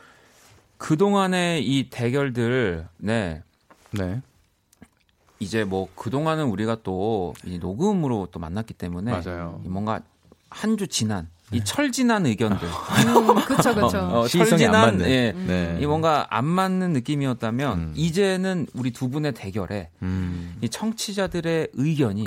[0.78, 3.42] 그 동안의 이 대결들 네.
[3.90, 4.22] 네.
[5.40, 9.60] 이제 뭐 그동안은 우리가 또이 녹음으로 또 만났기 때문에 맞아요.
[9.64, 10.00] 이 뭔가
[10.50, 13.98] 한 주 지난 이 철 지난 의견들 음, 그쵸, 그쵸.
[13.98, 15.08] 어, 시선이 안 철지난 맞는.
[15.08, 15.78] 예, 네.
[15.80, 17.92] 이 뭔가 안 맞는 느낌이었다면 음.
[17.94, 20.56] 이제는 우리 두 분의 대결에 음.
[20.60, 22.24] 이 청취자들의 의견이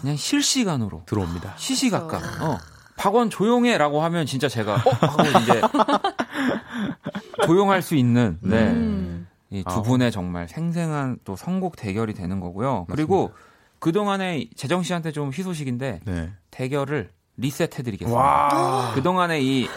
[0.00, 1.54] 그냥 실시간으로 들어옵니다.
[1.56, 2.58] 시시각각 어,
[2.96, 5.60] 박원 조용해라고 하면 진짜 제가 어 하고 이제
[7.46, 8.56] 조용할 수 있는 네.
[8.70, 9.19] 음.
[9.50, 9.74] 이 아.
[9.74, 12.86] 두 분의 정말 생생한 또 선곡 대결이 되는 거고요.
[12.88, 13.32] 그리고
[13.80, 16.30] 그동안에 재정 씨한테 좀 희소식인데 네.
[16.50, 18.20] 대결을 리셋해 드리겠습니다.
[18.20, 18.92] 와.
[18.94, 19.68] 그동안의 이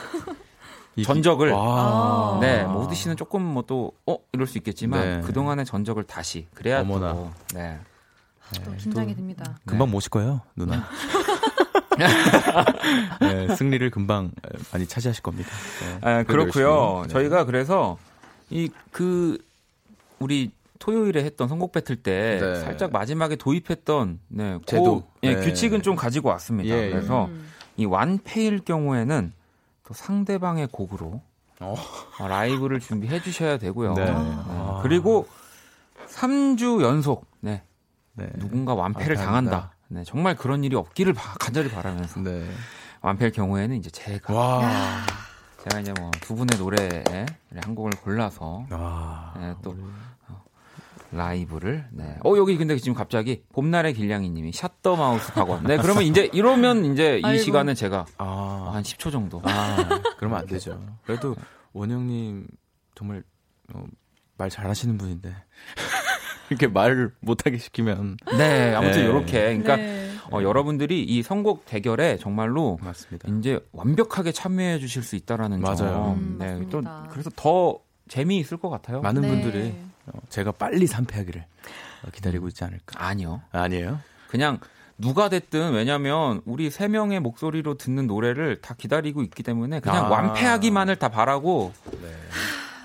[0.96, 2.38] 이- 전적을 와.
[2.40, 5.22] 네, 뭐 우디 씨는 조금 뭐 또 어 이럴 수 있겠지만 네.
[5.26, 7.14] 그동안의 전적을 다시 그래야 어머나.
[7.14, 7.80] 또 네.
[8.64, 9.58] 또 긴장이 됩니다.
[9.66, 10.84] 금방 모실 거예요, 누나.
[13.22, 14.32] 네, 승리를 금방
[14.72, 15.50] 많이 차지하실 겁니다.
[15.82, 17.04] 네, 아, 그렇고요.
[17.08, 17.14] 네.
[17.14, 17.98] 저희가 그래서
[18.50, 19.38] 이 그
[20.20, 22.56] 우리 토요일에 했던 선곡 배틀 때 네.
[22.62, 25.08] 살짝 마지막에 도입했던 네, 그, 제도.
[25.24, 25.46] 예, 네.
[25.46, 26.76] 규칙은 좀 가지고 왔습니다.
[26.76, 26.90] 예, 예.
[26.90, 27.48] 그래서 음.
[27.78, 29.34] 이 완패일 경우에는
[29.88, 31.22] 또 상대방의 곡으로
[31.60, 31.76] 어.
[32.20, 33.94] 어, 라이브를 준비해 주셔야 되고요.
[33.94, 34.06] 네.
[34.06, 34.12] 네.
[34.14, 34.80] 아.
[34.84, 35.28] 그리고
[36.10, 37.64] 3주 연속 네,
[38.14, 38.30] 네.
[38.38, 39.52] 누군가 완패를 완패한다.
[39.52, 39.74] 당한다.
[39.88, 42.46] 네, 정말 그런 일이 없기를 바- 간절히 바라면서 네.
[43.02, 44.62] 완패일 경우에는 이제 제가 와.
[45.64, 47.04] 제가 이제 뭐 두 분의 노래에
[47.62, 49.34] 한 곡을 골라서 와.
[49.40, 49.76] 네, 또
[50.28, 50.44] 어,
[51.12, 52.18] 라이브를 네.
[52.24, 55.64] 어 여기 근데 지금 갑자기 봄날의 길냥이님이 샷더 마우스 박원.
[55.66, 57.44] 네 그러면 이제 이러면 이제 이 아이고.
[57.44, 58.72] 시간은 제가 아.
[58.74, 59.42] 한 10초 정도.
[59.46, 59.78] 아,
[60.18, 60.82] 그러면 안 되죠.
[61.06, 61.36] 그래도
[61.74, 62.48] 원영님
[62.96, 63.24] 정말
[63.74, 63.84] 어,
[64.38, 65.34] 말 잘하시는 분인데
[66.50, 69.06] 이렇게 말을 못하게 시키면 네 아무튼 네.
[69.10, 70.13] 이렇게 그러니까 네.
[70.32, 73.30] 어, 여러분들이 이 선곡 대결에 정말로 맞습니다.
[73.38, 75.78] 이제 완벽하게 참여해 주실 수 있다라는 맞아요.
[75.78, 76.14] 점.
[76.18, 77.08] 음, 네, 또 맞습니다.
[77.12, 79.02] 그래서 더 재미있을 것 같아요.
[79.02, 79.28] 많은 네.
[79.30, 79.76] 분들이
[80.08, 81.46] 어, 제가 빨리 삼패하기를
[82.06, 83.04] 어, 기다리고 있지 않을까.
[83.06, 83.42] 아니요.
[83.52, 84.00] 아니에요?
[84.28, 84.60] 그냥
[84.98, 90.10] 누가 됐든 왜냐면 우리 세 명의 목소리로 듣는 노래를 다 기다리고 있기 때문에 그냥 아.
[90.10, 91.74] 완패하기만을 다 바라고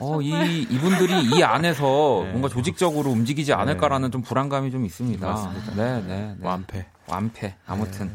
[0.00, 2.30] 어, 이 이분들이 이 안에서 네.
[2.30, 5.26] 뭔가 조직적으로 움직이지 않을까라는 좀 불안감이 좀 있습니다.
[5.26, 5.74] 맞습니다.
[5.74, 6.46] 네, 네, 네.
[6.46, 6.86] 완패.
[7.10, 7.54] 완패.
[7.66, 8.10] 아무튼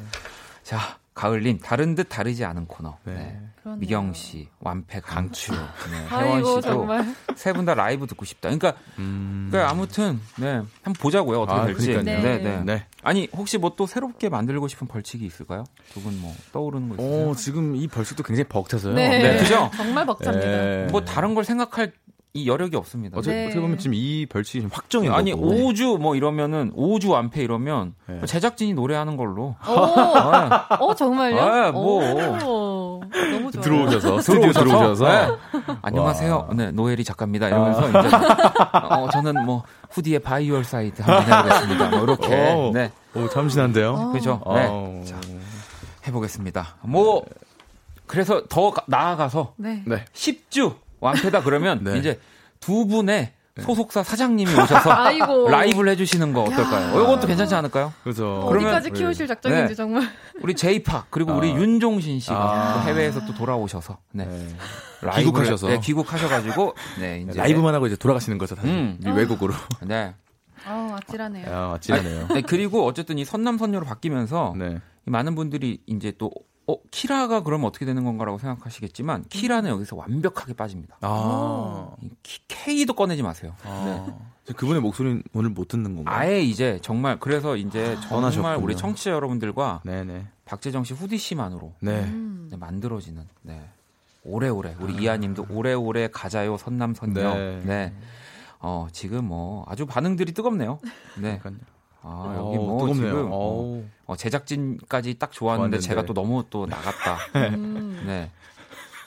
[0.64, 2.98] 자 가을님 다른 듯 다르지 않은 코너.
[3.04, 3.14] 네.
[3.14, 3.40] 네.
[3.78, 5.54] 미경 씨 완패 강추.
[5.90, 6.08] 네.
[6.12, 6.88] 혜원 씨도.
[7.36, 8.50] 세 분 다 라이브 듣고 싶다.
[8.50, 9.48] 그러니까, 음.
[9.50, 11.88] 그러니까 아무튼 네 한번 보자고요 어떻게 아, 될지.
[11.88, 12.22] 그러니까요.
[12.24, 12.44] 네, 네.
[12.58, 12.64] 네.
[12.64, 12.86] 네.
[13.04, 15.64] 아니 혹시 뭐 또 새롭게 만들고 싶은 벌칙이 있을까요?
[15.94, 17.30] 두 분 뭐 떠오르는 거 있으세요?
[17.30, 18.94] 어, 지금 이 벌칙도 굉장히 벅차서요.
[18.96, 19.20] 네.
[19.22, 19.70] 네, 그죠?
[19.76, 20.46] 정말 벅찹니다.
[20.46, 20.88] 네.
[20.92, 21.94] 뭐 다른 걸 생각할
[22.36, 23.20] 이 여력이 없습니다.
[23.20, 23.46] 어떻게, 네.
[23.46, 25.52] 어떻게 보면 지금 이 벌칙이 지금 확정인 아니 거고.
[25.52, 28.16] 5주 뭐 이러면은 5주 완패 이러면 네.
[28.16, 29.56] 뭐 제작진이 노래하는 걸로.
[29.70, 31.40] 오, 아, 어 정말요?
[31.40, 32.02] 아, 뭐.
[32.44, 33.62] 오, 너무 좋아요.
[33.62, 35.28] 들어오셔서 스튜디오 들어오셔서 네.
[35.84, 36.50] 안녕하세요.
[36.56, 37.50] 네, 노엘이 작가입니다.
[37.50, 41.90] 이러면서 이제 어, 저는 뭐 후디의 By Your Side 한번 해보겠습니다.
[41.92, 42.72] 뭐 이렇게 오.
[42.74, 43.92] 네 오, 참신한데요.
[43.94, 44.12] 어.
[44.12, 44.42] 그죠?
[44.56, 45.04] 네 어.
[45.06, 45.22] 자.
[46.08, 46.78] 해보겠습니다.
[46.82, 47.24] 뭐
[48.08, 49.84] 그래서 더 가- 나아가서 네.
[49.86, 50.04] 네.
[50.14, 51.98] 10주 완패다 그러면 네.
[51.98, 52.20] 이제
[52.60, 55.48] 두 분의 소속사 사장님이 오셔서 아이고.
[55.50, 56.90] 라이브를 해주시는 거 어떨까요?
[57.04, 57.94] 이것도 괜찮지 않을까요?
[58.04, 59.76] 그래서 그러면 어디까지 키우실 작정인지 네.
[59.76, 60.10] 정말.
[60.42, 61.56] 우리 제이팍 그리고 우리 아.
[61.56, 62.74] 윤종신 씨가 아.
[62.74, 64.26] 또 해외에서 또 돌아오셔서 네.
[64.26, 64.56] 네.
[65.02, 65.68] 라이브를- 귀국하셔서.
[65.68, 68.68] 네, 귀국하셔가지고 네 이제 라이브만 하고 이제 돌아가시는 거죠, 다시.
[68.70, 68.98] 음.
[69.06, 69.54] 이 외국으로.
[69.86, 70.16] 네.
[70.66, 71.46] 아, 아찔하네요.
[71.54, 72.28] 아, 아찔하네요.
[72.30, 74.78] 네, 그리고 어쨌든 이 선남 선녀로 바뀌면서 네.
[75.06, 76.32] 이 많은 분들이 이제 또
[76.68, 80.98] 어, 키라가 그러면 어떻게 되는 건가라고 생각하시겠지만 키라는 여기서 완벽하게 빠집니다.
[81.02, 81.90] 아,
[82.48, 83.54] K도 꺼내지 마세요.
[83.64, 84.08] 아.
[84.56, 86.16] 그분의 목소리는 오늘 못 듣는 건가요?
[86.16, 88.64] 아예 이제 정말 그래서 이제 정말 떠나셨군요.
[88.64, 90.28] 우리 청취자 여러분들과 네네.
[90.46, 92.02] 박재정 씨 후디 씨만으로 네.
[92.04, 92.50] 음.
[92.52, 93.62] 네, 만들어지는 네.
[94.26, 97.62] 오래오래 우리 이하님도 오래오래 가자요 선남 선녀 네.
[97.64, 97.94] 네.
[98.60, 100.80] 어 지금 뭐 아주 반응들이 뜨겁네요.
[101.18, 101.40] 네.
[101.40, 101.73] 그러니까요.
[102.04, 103.12] 아 여기 어, 뭐 뜨겁네요.
[103.12, 103.84] 지금 어, 어우.
[104.06, 105.80] 어, 제작진까지 딱 좋았는데 좋았는데.
[105.80, 107.18] 제가 또 너무 또 나갔다.
[107.56, 108.04] 음.
[108.06, 108.30] 네.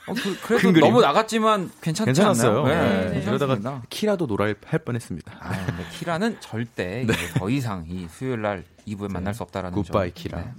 [0.09, 0.81] 어, 그, 래도.
[0.81, 2.65] 너무 나갔지만 괜찮지 괜찮았어요.
[2.65, 3.03] 않나요?
[3.11, 3.11] 네.
[3.11, 3.23] 네.
[3.23, 5.33] 이러다가 키라도 노랄 할 뻔했습니다.
[5.41, 9.83] 아, 근데 키라는 절대 이제 더 이상 이 수요일 날 2부에 만날 수 없다라는 점.
[9.83, 9.89] 네.
[9.91, 10.55] 굿바이 키라.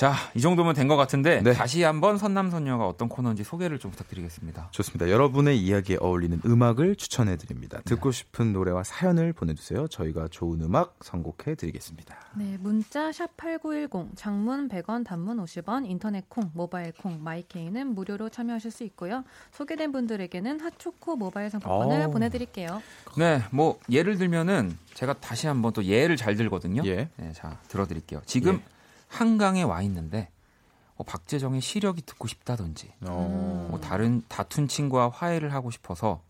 [0.00, 0.06] 네.
[0.06, 1.52] 자, 이 정도면 된 것 같은데 네.
[1.52, 4.68] 다시 한번 선남선녀가 어떤 코너인지 소개를 좀 부탁드리겠습니다.
[4.72, 5.10] 좋습니다.
[5.10, 7.80] 여러분의 이야기에 어울리는 음악을 추천해 드립니다.
[7.84, 9.86] 듣고 싶은 노래와 사연을 보내주세요.
[9.88, 12.16] 저희가 좋은 음악 선곡해 드리겠습니다.
[12.34, 18.70] 네, 문자 샵 8910, 장문 100원, 단문 50원, 인터넷 콩, 모바일 콩, 마이케이는 무료로 참여하실
[18.70, 19.22] 수 있고요.
[19.52, 22.10] 소개된 분들에게는 핫초코 모바일 상품권을 오.
[22.10, 22.82] 보내드릴게요.
[23.18, 26.82] 네, 뭐 예를 들면은 제가 다시 한번 또 예를 잘 들거든요.
[26.86, 27.08] 예.
[27.16, 28.22] 네, 자 들어드릴게요.
[28.24, 28.79] 지금 예.
[29.10, 30.30] 한강에 와 있는데
[30.94, 33.66] 어, 박재정의 시력이 듣고 싶다든지 어.
[33.70, 36.22] 뭐 다른 다툰 친구와 화해를 하고 싶어서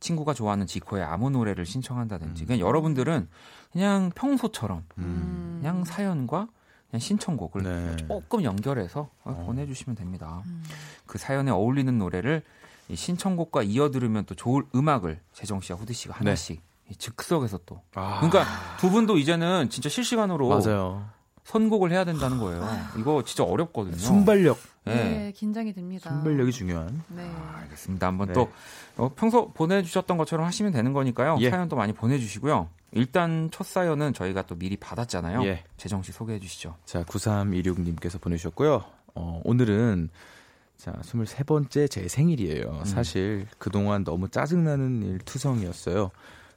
[0.00, 3.28] 친구가 좋아하는 지코의 아무 노래를 신청한다든지 그냥 여러분들은
[3.72, 5.58] 그냥 평소처럼 음.
[5.60, 6.48] 그냥 사연과
[6.90, 7.96] 그냥 신청곡을 네.
[8.06, 9.46] 조금 연결해서 어, 어.
[9.46, 10.42] 보내주시면 됩니다.
[10.46, 10.62] 음.
[11.06, 12.42] 그 사연에 어울리는 노래를
[12.88, 17.76] 이 신청곡과 이어 들으면 또 좋을 음악을 재정 씨와 후디 씨가 하나씩 이 즉석에서 또
[17.76, 18.00] 네.
[18.00, 18.44] 아, 그러니까
[18.78, 21.08] 두 분도 이제는 진짜 실시간으로 맞아요.
[21.46, 22.68] 선곡을 해야 된다는 거예요.
[22.98, 23.96] 이거 진짜 어렵거든요.
[23.96, 24.94] 순발력, 네.
[24.94, 26.10] 네, 긴장이 됩니다.
[26.10, 27.02] 순발력이 중요한.
[27.08, 27.30] 네.
[27.54, 28.04] 알겠습니다.
[28.08, 28.32] 한번 네.
[28.34, 28.50] 또
[28.96, 31.36] 어, 평소 보내주셨던 것처럼 하시면 되는 거니까요.
[31.40, 31.50] 예.
[31.50, 32.68] 사연도 많이 보내주시고요.
[32.92, 35.44] 일단 첫 사연은 저희가 또 미리 받았잖아요.
[35.44, 35.62] 예.
[35.76, 36.74] 재정 씨 소개해 주시죠.
[36.84, 38.84] 자, 9326님께서 보내주셨고요.
[39.14, 40.08] 어, 오늘은
[40.76, 42.82] 자, 23번째 제 생일이에요.
[42.86, 46.10] 사실 그동안 너무 짜증나는 일 투성이었어요.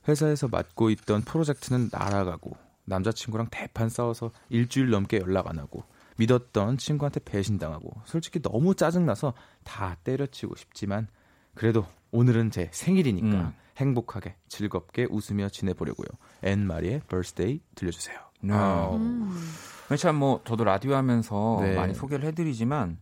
[0.07, 2.57] 회사에서 맡고 있던 프로젝트는 날아가고
[2.89, 5.83] 남자친구랑 대판 싸워서 일주일 넘게 연락 안 하고
[6.17, 11.07] 믿었던 친구한테 배신당하고 솔직히 너무 짜증나서 다 때려치고 싶지만
[11.55, 13.53] 그래도 오늘은 제 생일이니까 음.
[13.77, 16.07] 행복하게 즐겁게 웃으며 지내보려고요.
[16.43, 18.17] 앤 마리의 birthday 들려주세요.
[18.41, 18.53] 네.
[18.53, 18.97] 아우.
[18.97, 19.31] 음.
[19.97, 21.75] 참뭐 저도 라디오 하면서 네.
[21.75, 22.97] 많이 소개를 해드리지만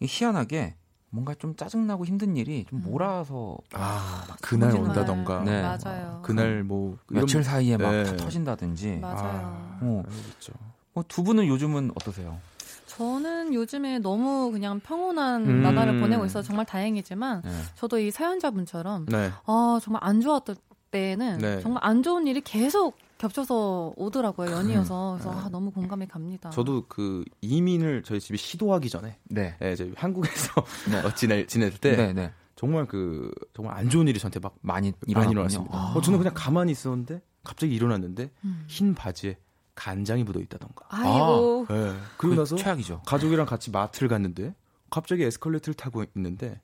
[0.00, 0.76] 이 희한하게
[1.12, 4.74] 뭔가 좀 짜증나고 힘든 일이 좀 몰아서 아, 그날.
[4.74, 5.44] 온다던가.
[5.44, 5.60] 네.
[5.60, 6.20] 맞아요.
[6.24, 8.04] 그날 뭐 이런 며칠 사이에 막 네.
[8.04, 8.96] 다 터진다든지.
[9.02, 9.76] 맞아요.
[9.82, 10.54] 어, 그렇죠.
[10.94, 12.38] 뭐두 분은 요즘은 어떠세요?
[12.86, 15.62] 저는 요즘에 너무 그냥 평온한 음.
[15.62, 17.50] 나날을 보내고 있어서 정말 다행이지만 네.
[17.74, 19.30] 저도 이 사연자분처럼 네.
[19.44, 20.56] 아 정말 안 좋았던
[20.90, 21.60] 때에는 네.
[21.60, 26.50] 정말 안 좋은 일이 계속 겹쳐서 오더라고요 연이어서 그래서 아, 너무 공감이 갑니다.
[26.50, 29.56] 저도 그 이민을 저희 집이 시도하기 전에 네.
[29.60, 30.98] 네, 저희 한국에서 네.
[30.98, 32.32] 어, 지낼 지낼 때 네, 네.
[32.56, 34.92] 정말 그 정말 안 좋은 일이 저한테 막 많이.
[35.06, 35.76] 일어났습니다.
[35.76, 35.92] 아.
[35.94, 38.64] 어, 저는 그냥 가만히 있었는데 갑자기 일어났는데 음.
[38.66, 39.38] 흰 바지에
[39.76, 40.86] 간장이 묻어 있다던가.
[40.88, 41.94] 아이고 네.
[42.16, 43.02] 그리고 그 나서 최악이죠.
[43.06, 44.54] 가족이랑 같이 마트를 갔는데
[44.90, 46.60] 갑자기 에스컬레이터를 타고 있는데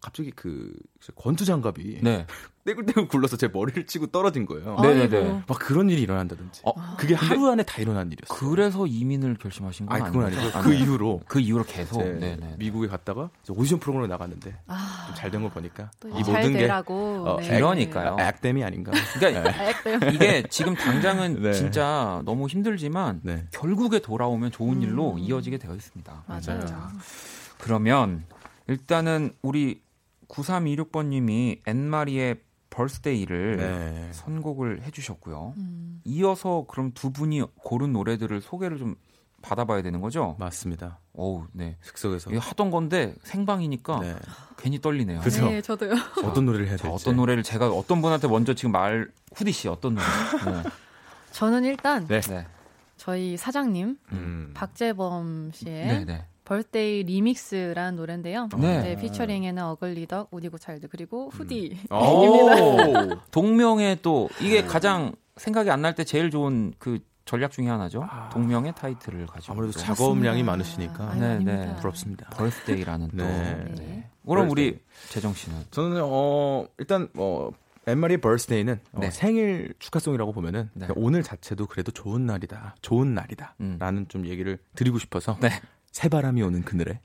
[0.00, 0.72] 갑자기 그
[1.14, 2.26] 권투 장갑이 네.
[2.64, 4.76] 떼굴떼굴 굴러서 제 머리를 치고 떨어진 거예요.
[4.82, 5.08] 네, 네.
[5.08, 5.42] 네.
[5.46, 6.60] 막 그런 일이 일어난다든지.
[6.64, 8.50] 어, 그게 하루 안에 다 일어난 일이었어요.
[8.50, 10.40] 그래서 이민을 결심하신 건 아니 그건 아니죠?
[10.42, 10.78] 아니고 아, 그 네.
[10.78, 12.54] 이후로 그 이후로 계속 제 네, 네.
[12.58, 17.40] 미국에 갔다가 오디션 프로그램 나갔는데 아, 좀잘 된 걸 보니까 또이잘 모든 게 되라고 어,
[17.40, 17.48] 네.
[17.48, 18.16] 그러니까요.
[18.20, 18.92] 액땜이 아닌가.
[19.18, 20.14] 그러니까 액땜.
[20.14, 21.52] 이게 지금 당장은 네.
[21.54, 23.46] 진짜 너무 힘들지만 네.
[23.52, 24.82] 결국에 돌아오면 좋은 음.
[24.82, 26.24] 일로 이어지게 되어 있습니다.
[26.26, 26.64] 맞아요.
[26.66, 26.90] 자,
[27.58, 28.24] 그러면
[28.66, 29.80] 일단은 우리
[30.30, 34.08] 9326번님이 앤마리의 벌스데이를 네.
[34.12, 35.54] 선곡을 해주셨고요.
[35.56, 36.00] 음.
[36.04, 38.94] 이어서 그럼 두 분이 고른 노래들을 소개를 좀
[39.42, 40.36] 받아봐야 되는 거죠?
[40.38, 40.98] 맞습니다.
[41.14, 41.76] 어우, 네.
[41.82, 42.30] 즉석에서.
[42.30, 44.16] 이거 하던 건데 생방이니까 네.
[44.56, 45.20] 괜히 떨리네요.
[45.20, 45.48] 그죠?
[45.48, 45.92] 네, 저도요.
[46.24, 46.94] 어떤 노래를 해야 자, 될지.
[46.94, 50.06] 어떤 노래를 제가 어떤 분한테 먼저 지금 말 후디 씨 어떤 노래?
[51.32, 52.20] 저는 일단 네.
[52.20, 52.46] 네.
[52.96, 54.50] 저희 사장님 음.
[54.54, 56.26] 박재범 씨의 네, 네.
[56.54, 58.48] Birthday Remix라는 노래인데요.
[58.58, 58.82] 네.
[58.82, 61.30] 네, 피처링에는 어글리덕, 우디고차일드 그리고 음.
[61.30, 61.78] 후디.
[61.92, 62.50] 오!
[63.30, 68.04] 동명의 또 이게 가장 생각이 안 날 때 제일 좋은 그 전략 중에 하나죠.
[68.32, 70.42] 동명의 타이틀을 가지고 아무래도 또 작업량이.
[70.42, 71.38] 많으시니까 아유, 네.
[71.38, 71.76] 네.
[71.76, 72.28] 부럽습니다.
[72.30, 73.16] 벌스데이라는 또.
[73.24, 73.64] 네.
[73.78, 74.10] 네.
[74.26, 77.52] 그럼 우리 재정 씨는 저는 어 일단 뭐
[77.86, 79.10] 엠마리 버스데이는 어, 네.
[79.12, 80.86] 생일 축하송이라고 보면은 네.
[80.88, 84.06] 그냥 오늘 자체도 그래도 좋은 날이다, 좋은 날이다라는 음.
[84.08, 85.50] 좀 얘기를 드리고 싶어서 네.
[85.92, 87.00] 새바람이 오는 그늘에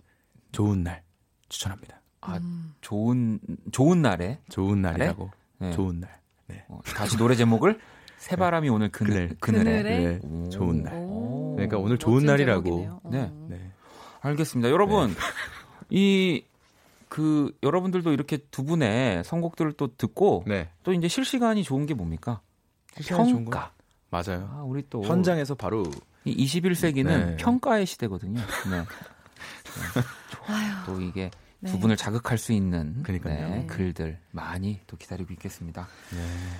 [0.52, 1.04] 좋은 날
[1.50, 2.02] 추천합니다.
[2.22, 2.74] 아, 음.
[2.82, 3.40] 좋은
[3.72, 5.72] 좋은 날에 좋은 날이라고 네.
[5.72, 6.22] 좋은 날.
[6.68, 7.80] 어, 다시 노래 제목을
[8.18, 9.64] 새바람이 오늘 그늘 그늘.
[9.64, 9.84] 그늘에.
[9.84, 10.20] 그늘에.
[10.20, 10.50] 네, 오.
[10.50, 10.94] 좋은 날.
[10.96, 12.64] 오, 그러니까 오늘 좋은 날이라고.
[12.64, 13.00] 제목이네요.
[13.04, 13.10] 어.
[13.12, 13.32] 네.
[13.50, 13.72] 네.
[14.22, 14.72] 알겠습니다.
[14.72, 15.14] 여러분,
[15.90, 16.44] 이,
[17.10, 20.70] 그, 여러분들도 이렇게 두 분의 선곡들을 또 듣고, 네.
[20.84, 22.42] 또 이제 실시간이 좋은 게 뭡니까?
[22.96, 23.74] 실시간이 좋은 평가.
[24.10, 24.50] 맞아요.
[24.52, 25.04] 아, 우리 또.
[25.04, 25.84] 현장에서 바로
[26.26, 27.36] 이 21세기는 네.
[27.38, 28.40] 평가의 시대거든요.
[28.70, 28.78] 네.
[29.96, 30.02] 네.
[30.86, 31.30] 또 이게
[31.66, 31.80] 두 네.
[31.80, 33.04] 분을 자극할 수 있는.
[33.04, 33.66] 네, 네.
[33.68, 35.88] 글들 많이 또 기다리고 있겠습니다.
[36.12, 36.18] 네.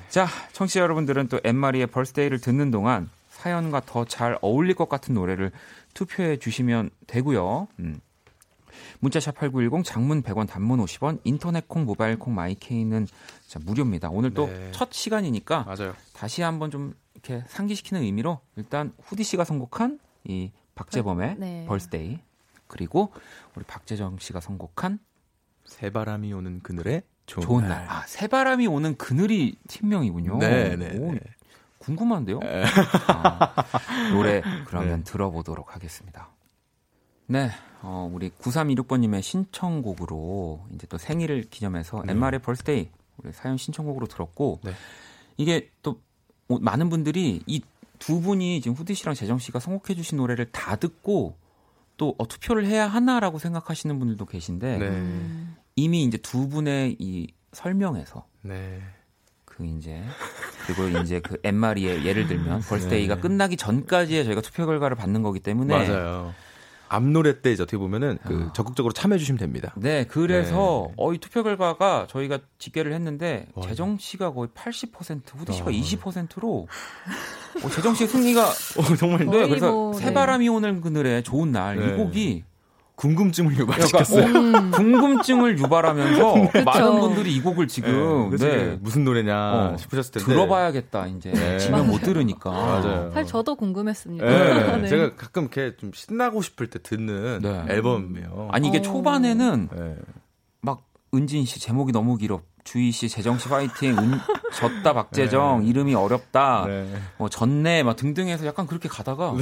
[0.10, 5.52] 자, 청취자 여러분들은 또 엠마리의 벌스데이를 듣는 동안 사연과 더 잘 어울릴 것 같은 노래를
[5.94, 7.68] 투표해 주시면 되고요.
[7.80, 8.00] 음.
[9.00, 13.08] 문자샵 8910 장문 100원 단문 50원 인터넷 콩 모바일 콩 마이케이는
[13.48, 14.10] 자, 무료입니다.
[14.10, 14.70] 오늘 또 네.
[14.72, 15.96] 첫 시간이니까 맞아요.
[16.14, 16.94] 다시 한번 좀
[17.26, 21.66] 이렇게 상기시키는 의미로 일단 후디 씨가 선곡한 이 박재범의 네.
[21.68, 22.20] Birthday
[22.68, 23.12] 그리고
[23.56, 25.00] 우리 박재정 씨가 선곡한
[25.66, 27.88] 새바람이 오는 그늘에 좋은, 좋은 날.
[27.90, 30.38] 아, 새바람이 오는 그늘이 팀명이군요.
[30.38, 31.20] 네, 네, 오, 네.
[31.80, 32.40] 궁금한데요?
[33.08, 33.56] 아,
[34.14, 35.04] 노래 그러면 네.
[35.04, 36.30] 들어보도록 하겠습니다.
[37.26, 37.50] 네,
[37.82, 42.12] 어, 우리 9326번님의 신청곡으로 이제 또 생일을 기념해서 네.
[42.12, 44.72] 엠마의 벌스데이 우리 사연 신청곡으로 들었고 네.
[45.38, 45.98] 이게 또 어,
[46.48, 47.62] 많은 분들이 이
[48.00, 51.38] 두 분이 지금 후디 씨랑 재정 씨가 선곡해 주신 노래를 다 듣고
[51.98, 54.88] 또 어, 투표를 해야 하나라고 생각하시는 분들도 계신데 네.
[54.88, 55.56] 음.
[55.76, 58.82] 이미 이제 두 분의 이 설명에서 네.
[59.46, 60.04] 그 이제
[60.66, 63.22] 그리고 이제 그 엠마리의 예를 들면 벌스데이가 네.
[63.22, 66.34] 끝나기 전까지의 저희가 투표 결과를 받는 거기 때문에 맞아요.
[66.88, 68.54] 앞 노래 때 이제 어떻게 보면은 그 아.
[68.54, 69.74] 적극적으로 참여해 주시면 됩니다.
[69.76, 70.94] 네 그래서 네.
[70.98, 73.68] 어, 이 투표 결과가 저희가 집계를 했는데 와.
[73.68, 75.72] 재정 씨가 거의 80% 후디 씨가 아.
[75.72, 76.68] 20%로
[77.64, 78.44] 어, 재정 씨의 승리가
[78.78, 80.00] 어, 정말 네 그래서 뭐, 네.
[80.00, 81.96] 새바람이 오는 그늘에 좋은 날이 네.
[81.96, 82.44] 곡이
[82.96, 84.24] 궁금증을 유발시켰어요.
[84.24, 86.64] 어, 궁금증을 유발하면서 그쵸.
[86.64, 91.60] 많은 분들이 이 곡을 지금 네, 이게 무슨 노래냐 어, 싶으셨을 텐데 들어봐야겠다 이제 네.
[91.60, 93.12] 지면 못 들으니까 맞아요.
[93.14, 94.26] 사실 저도 궁금했습니다.
[94.26, 94.78] 네.
[94.82, 94.88] 네.
[94.88, 97.66] 제가 가끔 이렇게 좀 신나고 싶을 때 듣는 네.
[97.70, 98.50] 앨범이에요.
[98.52, 98.82] 아니 이게 어.
[98.82, 99.96] 초반에는 네.
[100.62, 100.84] 막
[101.14, 102.42] 은진 씨 제목이 너무 길어.
[102.64, 104.14] 주희 씨, 재정 씨 파이팅, 은,
[104.52, 105.68] 졌다 박재정, 네.
[105.68, 106.92] 이름이 어렵다, 네.
[107.20, 109.38] 뭐 졌네, 막 등등 해서 약간 그렇게 가다가 어,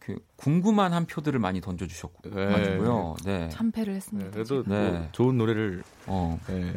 [0.00, 2.46] 그 궁금한 한 표들을 많이 던져주셨고 네.
[2.46, 3.16] 가지고요.
[3.24, 3.48] 네.
[3.50, 4.30] 참패를 네, 했습니다.
[4.30, 4.90] 그래도 네.
[4.90, 6.38] 뭐 좋은 노래를 어.
[6.48, 6.72] 네,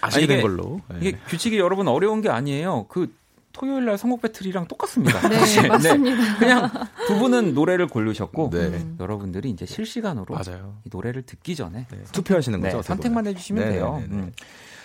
[0.00, 0.80] 아시게 이게- 된 걸로.
[0.90, 0.98] 네.
[1.00, 2.86] 이게 규칙이 여러분 어려운 게 아니에요.
[2.88, 3.12] 그
[3.52, 5.20] 토요일 날 선곡 배틀이랑 똑같습니다.
[5.28, 5.68] 네, 사실.
[5.68, 6.38] 맞습니다.
[6.38, 6.70] 그냥
[7.06, 8.58] 두 분은 노래를 고르셨고 네.
[8.66, 8.96] 음.
[8.98, 10.76] 여러분들이 이제 실시간으로 맞아요.
[10.84, 12.02] 이 노래를 듣기 전에 네.
[12.12, 12.82] 투표하시는 네, 거죠?
[12.82, 13.26] 선택만.
[13.28, 13.98] 해주시면 네, 돼요.
[14.00, 14.14] 네, 네.
[14.22, 14.32] 음.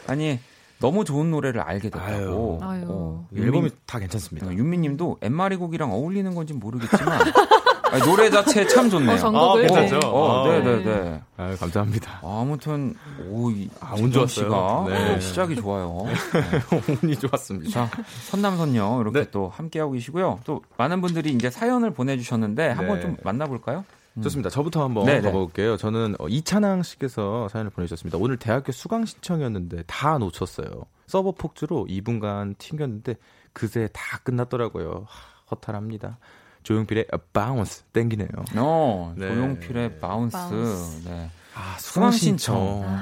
[0.07, 0.39] 아니
[0.79, 2.59] 너무 좋은 노래를 알게 됐다고.
[2.61, 2.85] 아유.
[2.87, 4.47] 어, 이 앨범이 다 괜찮습니다.
[4.47, 7.19] 어, 윤미님도 엠마리 곡이랑 어울리는 건지 모르겠지만
[7.91, 9.13] 아니, 노래 자체 참 좋네요.
[9.13, 9.65] 어, 전곡을.
[9.65, 10.07] 아, 괜찮죠?
[10.07, 10.47] 어, 아.
[10.47, 11.21] 네 네 네.
[11.37, 12.21] 아, 감사합니다.
[12.23, 12.93] 아무튼
[13.29, 14.27] 오, 이 아, 운 좋았어요.
[14.27, 15.15] 씨가 네.
[15.15, 16.05] 어, 시작이 좋아요.
[17.03, 17.71] 운이 좋았습니다.
[17.71, 17.89] 자,
[18.29, 19.31] 선남선녀 이렇게 네.
[19.31, 20.39] 또 함께 하고 계시고요.
[20.45, 23.01] 또 많은 분들이 이제 사연을 보내주셨는데 한번 네.
[23.01, 23.83] 좀 만나볼까요?
[24.19, 24.21] 음.
[24.21, 24.49] 좋습니다.
[24.49, 25.21] 저부터 한번 네, 네.
[25.21, 25.77] 가볼게요.
[25.77, 28.17] 저는 어, 이찬항 씨께서 사연을 보내주셨습니다.
[28.19, 30.85] 오늘 대학교 수강 신청이었는데 다 놓쳤어요.
[31.07, 33.15] 서버 폭주로 2분간 튕겼는데
[33.53, 35.05] 그새 다 끝났더라고요.
[35.07, 36.19] 하, 허탈합니다.
[36.63, 38.27] 조용필의 A Bounce 땡기네요.
[38.57, 39.27] 어, 네.
[39.33, 40.37] 조용필의 Bounce.
[40.37, 41.07] Bounce.
[41.07, 41.31] 네.
[41.55, 42.83] 아, 수강 신청.
[42.83, 42.97] 신청.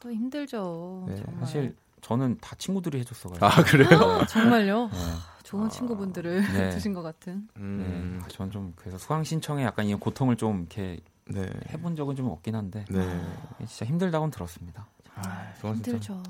[0.00, 1.06] 또 힘들죠.
[1.08, 1.40] 네, 정말.
[1.40, 3.46] 사실 저는 다 친구들이 해줬어가지고.
[3.46, 3.88] 아, 그래요?
[4.20, 4.88] 아, 정말요?
[4.88, 4.98] 네.
[5.44, 6.70] 좋은 친구분들을 네.
[6.70, 7.48] 두신 것 같은.
[7.56, 8.28] 음, 네.
[8.28, 11.48] 저는 좀 그래서 수강 신청에 약간 이 고통을 좀 이렇게 네.
[11.70, 13.00] 해본 적은 좀 없긴 한데 네.
[13.66, 14.86] 진짜 힘들다고는 들었습니다.
[15.14, 15.94] 아, 수강 신청.
[15.94, 16.22] 힘들죠.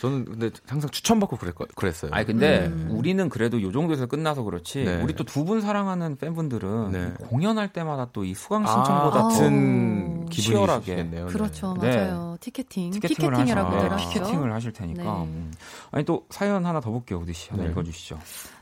[0.00, 2.12] 저는 근데 항상 추천받고 그랬, 그랬어요.
[2.14, 2.88] 아니 근데 음.
[2.92, 5.02] 우리는 그래도 요 정도에서 끝나서 그렇지 네.
[5.02, 7.12] 우리 또 두 분 사랑하는 팬분들은 네.
[7.26, 10.26] 공연할 때마다 또 이 수강 아, 신청보다 더 같은 어.
[10.30, 10.84] 기분이 치열하게.
[11.10, 11.32] 치열하게.
[11.32, 11.74] 그렇죠.
[11.80, 11.96] 네.
[11.96, 12.36] 맞아요.
[12.40, 12.90] 티켓팅.
[12.92, 14.12] 티켓팅을 티켓팅이라고 네, 하시죠.
[14.12, 15.08] 티켓팅을 하실 테니까 네.
[15.24, 15.52] 음.
[15.90, 17.70] 아니 또 사연 하나 더 볼게요 후디 씨 하나 네.
[17.70, 18.18] 읽어주시죠.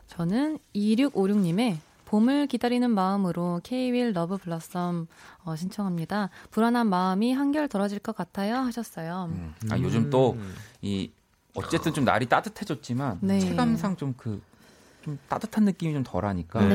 [0.08, 1.76] 저는 2656님의
[2.06, 5.06] 봄을 기다리는 마음으로 K-윌 Love Blossom
[5.44, 6.30] 어, 신청합니다.
[6.52, 9.28] 불안한 마음이 한결 덜어질 것 같아요 하셨어요.
[9.32, 9.54] 음.
[9.70, 10.36] 아 요즘 또
[10.82, 11.10] 이
[11.56, 13.40] 어쨌든 좀 날이 따뜻해졌지만 네.
[13.40, 16.68] 체감상 좀 그좀 따뜻한 느낌이 좀 덜하니까 네.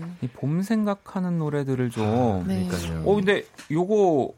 [0.00, 0.02] 네.
[0.22, 2.66] 이봄 생각하는 노래들을 좀 네.
[2.66, 3.08] 그러니까요.
[3.08, 4.32] 어 근데 요거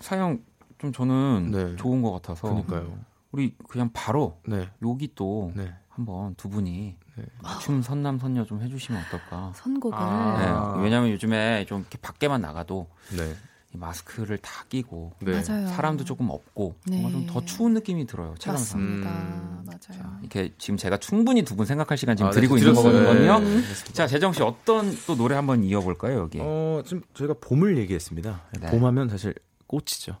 [0.00, 0.42] 사연
[0.78, 1.76] 좀 저는 네.
[1.76, 2.98] 좋은 것 같아서 그러니까요.
[3.32, 4.68] 우리 그냥 바로 네.
[4.82, 5.72] 여기 또 네.
[5.88, 7.24] 한번 두 분이 네.
[7.60, 9.52] 춤 선남 선녀 좀 해주시면 어떨까?
[9.56, 10.74] 선곡을 아.
[10.76, 13.34] 네, 왜냐하면 요즘에 좀 이렇게 밖에만 나가도 네.
[13.74, 15.42] 이 마스크를 다 끼고 네.
[15.42, 17.00] 사람도 조금 없고 네.
[17.00, 18.34] 뭔가 좀 더 추운 느낌이 들어요.
[18.38, 18.80] 체감상.
[18.80, 19.10] 맞습니다.
[19.10, 19.62] 음.
[19.66, 19.78] 맞아요.
[20.02, 23.02] 자, 이렇게 지금 제가 충분히 두 분 생각할 시간 지금 아, 드리고 네, 있는 드렸어요.
[23.04, 23.38] 거거든요.
[23.40, 23.62] 네.
[23.92, 26.38] 자, 재정 씨 어떤 또 노래 한번 이어볼까요 여기?
[26.40, 28.42] 어, 지금 저희가 봄을 얘기했습니다.
[28.60, 28.66] 네.
[28.70, 29.34] 봄하면 사실
[29.66, 30.16] 꽃이죠.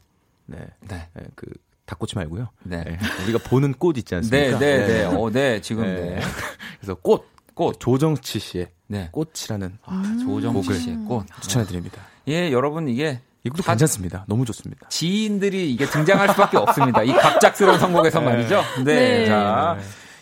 [0.46, 0.58] 네.
[0.88, 1.46] 네, 네, 그
[1.86, 2.48] 닭꽃이 말고요.
[2.64, 2.98] 네, 네.
[3.24, 4.58] 우리가 보는 꽃 있지 네, 않습니까?
[4.58, 6.16] 네, 네, 어, 네, 지금 네.
[6.16, 6.20] 네,
[6.80, 7.24] 그래서 꽃,
[7.54, 11.24] 꽃, 조정치 씨의 네, 꽃이라는 아, 조정치 곡을 씨의 꽃.
[11.40, 12.02] 추천해드립니다.
[12.28, 14.24] 예, 여러분 이게 이것도 다- 괜찮습니다.
[14.28, 14.88] 너무 좋습니다.
[14.88, 17.02] 지인들이 이게 등장할 수밖에 없습니다.
[17.02, 18.62] 이 갑작스러운 선곡에서 말이죠.
[18.84, 18.84] 네.
[18.84, 19.26] 네.
[19.26, 19.78] 자,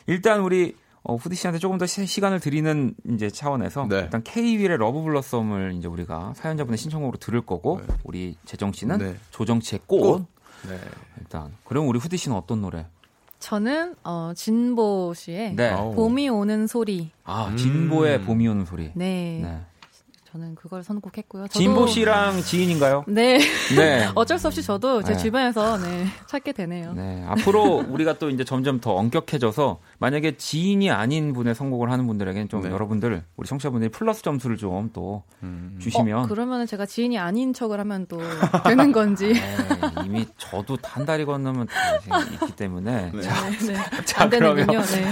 [0.07, 3.99] 일단 우리 어, 후디 씨한테 조금 더 시, 간을 드리는 이제 차원에서 네.
[4.01, 9.17] 일단 K-윌의 Love Blossom을 이제 우리가 사연자분의 신청곡으로 들을 거고 우리 재정 씨는 네.
[9.31, 10.01] 조정치의 꽃.
[10.01, 10.27] 꽃.
[10.69, 10.79] 네.
[11.21, 12.87] 일단 그럼 우리 후디 씨는 어떤 노래?
[13.39, 15.75] 저는 어, 진보 씨의 네.
[15.75, 17.11] 봄이 오는 소리.
[17.25, 17.57] 아, 음.
[17.59, 18.91] 진보의 봄이 오는 소리.
[18.95, 19.61] 네.
[20.35, 20.41] 네.
[20.41, 21.45] 저는 그걸 선곡했고요.
[21.45, 23.05] 저도- 진보 씨랑 지인인가요?
[23.09, 23.39] 네.
[23.77, 24.09] 네.
[24.17, 25.19] 어쩔 수 없이 저도 제 네.
[25.19, 26.93] 주변에서 네, 찾게 되네요.
[26.93, 27.25] 네.
[27.29, 32.63] 앞으로 우리가 또 이제 점점 더 엄격해져서 만약에 지인이 아닌 분의 선곡을 하는 분들에게는 좀
[32.63, 32.71] 네.
[32.71, 35.79] 여러분들 우리 청취자분들이 플러스 점수를 좀또 음.
[35.81, 38.19] 주시면 어, 그러면 제가 지인이 아닌 척을 하면 또
[38.65, 39.33] 되는 건지.
[39.35, 43.23] 네, 이미 저도 한 달이 건너면 다 있기 때문에 네.
[43.23, 44.05] 자, 네, 네.
[44.05, 44.67] 자, 안 되는군요.
[44.67, 45.11] 그러면- 네.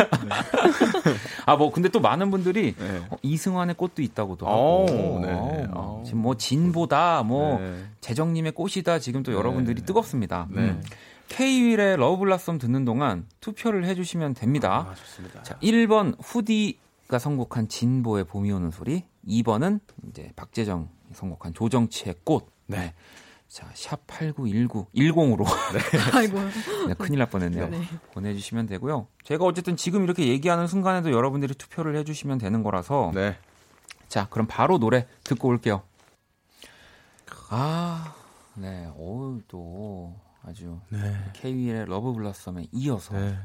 [1.47, 3.03] 아뭐 근데 또 많은 분들이 네.
[3.11, 5.33] 어, 이승환의 꽃도 있다고도 오, 하고 네.
[5.33, 6.03] 어, 막 오.
[6.05, 7.85] 지금 뭐 진보다 뭐 네.
[8.01, 9.37] 재정님의 꽃이다 지금 또 네.
[9.39, 10.49] 여러분들이 뜨겁습니다.
[10.51, 10.61] 네.
[10.61, 10.83] 음.
[11.29, 14.89] K-윌의 러브블라썸 듣는 동안 투표를 해주시면 됩니다.
[14.91, 15.43] 아, 좋습니다.
[15.43, 22.51] 자, 1번 후디가 선곡한 진보의 봄이 오는 소리, 2번은 이제 박재정이 선곡한 조정치의 꽃.
[22.67, 22.93] 네.
[23.49, 25.45] 자, 샵 8919 10으로
[26.17, 26.39] 아이고.
[26.89, 27.69] 네, 큰일 날 뻔했네요.
[27.69, 27.83] 네.
[28.13, 29.09] 보내주시면 되고요.
[29.25, 33.37] 제가 어쨌든 지금 이렇게 얘기하는 순간에도 여러분들이 투표를 해주시면 되는 거라서 네.
[34.13, 35.83] 자, 그럼 바로 노래 듣고 올게요.
[37.49, 38.15] 아,
[38.57, 41.31] 네, 어우 또 아주 네.
[41.33, 43.39] K-윌의 Love Blossom에 이어서 네.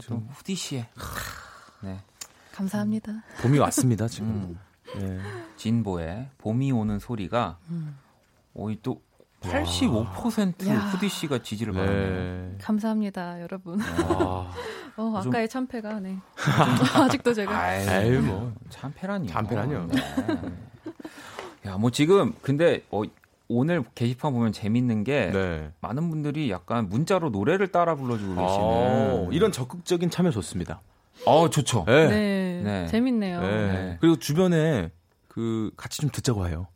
[0.00, 0.88] 좀 후디 씨의
[1.82, 2.00] 네,
[2.52, 3.22] 감사합니다.
[3.42, 4.28] 봄이 왔습니다, 지금.
[4.30, 4.58] 음,
[4.98, 5.20] 네.
[5.56, 7.98] 진보의 봄이 오는 소리가 음.
[8.54, 9.02] 오이 또
[9.42, 10.74] 85% 야.
[10.78, 12.10] 후디 씨가 지지를 받았네요.
[12.50, 12.56] 네.
[12.60, 13.80] 감사합니다, 여러분.
[13.80, 14.50] 아,
[14.96, 16.16] 어, 좀- 아까의 참패가 네.
[16.94, 18.52] 아직도 제가 아유, 뭐.
[18.70, 19.30] 참패라니요.
[19.30, 19.86] 참패라뇨.
[19.86, 20.02] 네.
[21.66, 23.02] 야, 뭐 지금 근데 어,
[23.48, 25.70] 오늘 게시판 보면 재밌는 게 네.
[25.80, 29.32] 많은 분들이 약간 문자로 노래를 따라 불러주고 아, 계시는.
[29.32, 30.80] 이런 적극적인 참여 좋습니다.
[31.26, 31.84] 어, 좋죠.
[31.86, 32.08] 네.
[32.08, 32.60] 네.
[32.64, 32.86] 네.
[32.88, 33.40] 재밌네요.
[33.40, 33.48] 네.
[33.72, 33.96] 네.
[34.00, 34.90] 그리고 주변에
[35.28, 36.66] 그 같이 좀 듣자고 해요.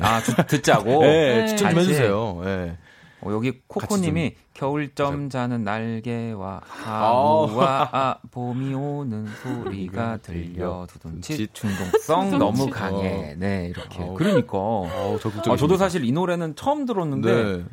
[0.00, 0.84] 아, 주- 듣자고.
[1.02, 1.46] 네, 네.
[1.48, 1.80] 추천 좀.
[1.80, 2.40] 해주세요.
[2.44, 2.76] 네.
[3.22, 7.46] 어, 여기 코코님이 겨울점 자는 날개와 아우.
[7.48, 11.54] 하우와 아, 봄이 오는 소리가 들려 두둔치 둠칫.
[11.54, 12.70] 중독성 너무 둠칫.
[12.70, 13.34] 강해.
[13.36, 14.06] 네 이렇게.
[14.16, 14.52] 그러니까.
[14.58, 15.18] 어.
[15.48, 17.64] 아, 저도 사실 이 노래는 처음 들었는데 네.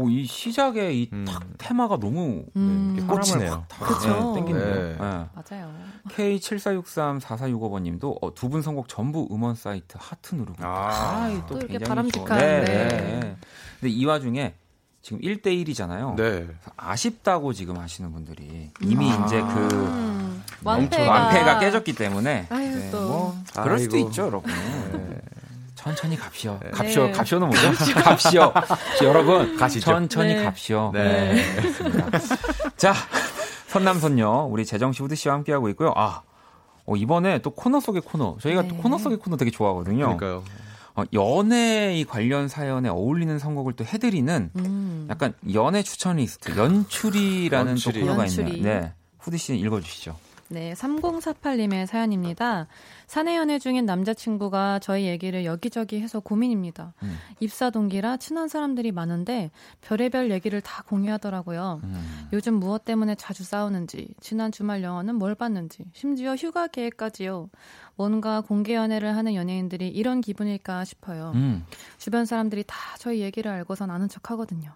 [0.00, 1.26] 오, 이 시작에 이 음.
[1.28, 2.94] 탁 테마가 너무 음.
[2.98, 3.66] 네, 꽂히네요.
[3.80, 4.32] 그쵸.
[4.34, 4.74] 땡기네요.
[4.74, 4.96] 네.
[4.98, 5.70] 맞아요.
[6.08, 10.68] K74634465번 님도 어, 두 분 선곡 전부 음원 사이트 하트 누르고 아.
[10.90, 12.38] 아, 또 또 이렇게 굉장히 바람직한.
[12.38, 12.88] 네, 네.
[12.88, 13.36] 네.
[13.78, 14.54] 근데 이 와중에
[15.02, 16.16] 지금 1대1이잖아요.
[16.16, 16.46] 네.
[16.76, 19.24] 아쉽다고 지금 하시는 분들이 이미 아.
[19.26, 23.00] 이제 그 음, 완패가- 완패가 깨졌기 때문에 아유, 네, 또.
[23.08, 24.08] 뭐 그럴 수도 아이고.
[24.08, 24.50] 있죠, 여러분.
[24.52, 25.20] 네.
[25.74, 26.58] 천천히 갑시오.
[26.72, 27.06] 갑시오.
[27.06, 27.12] 네.
[27.12, 27.72] 갑시오는 뭐죠?
[28.02, 28.52] 갑시오.
[29.02, 29.84] 여러분, 가시죠.
[29.84, 30.44] 천천히 네.
[30.44, 30.90] 갑시오.
[30.92, 31.42] 네.
[32.76, 32.94] 자,
[33.68, 35.92] 선남선녀 우리 재정 씨, 후드 씨와 함께하고 있고요.
[35.96, 36.22] 아,
[36.86, 38.36] 어, 이번에 또 코너 속의 코너.
[38.40, 38.76] 저희가 또 네.
[38.82, 40.16] 코너 속의 코너 되게 좋아하거든요.
[40.16, 40.44] 그러니까요.
[40.96, 45.06] 어, 연애 이 관련 사연에 어울리는 선곡을 또 해드리는 음.
[45.08, 48.00] 약간 연애 추천 리스트, 연출이라는 연출이.
[48.00, 48.56] 또 코너가 연출이.
[48.56, 48.80] 있네요.
[48.80, 48.92] 네.
[49.20, 50.16] 후디 씨 읽어주시죠.
[50.52, 52.66] 네, 3048님의 사연입니다.
[53.06, 56.92] 사내 연애 중인 남자친구가 저희 얘기를 여기저기 해서 고민입니다.
[57.04, 57.16] 음.
[57.38, 61.80] 입사 동기라 친한 사람들이 많은데 별의별 얘기를 다 공유하더라고요.
[61.84, 62.28] 음.
[62.32, 67.48] 요즘 무엇 때문에 자주 싸우는지, 지난 주말 영화는 뭘 봤는지, 심지어 휴가 계획까지요.
[67.94, 71.30] 뭔가 공개 연애를 하는 연예인들이 이런 기분일까 싶어요.
[71.36, 71.64] 음.
[71.98, 74.72] 주변 사람들이 다 저희 얘기를 알고선 아는 척 하거든요.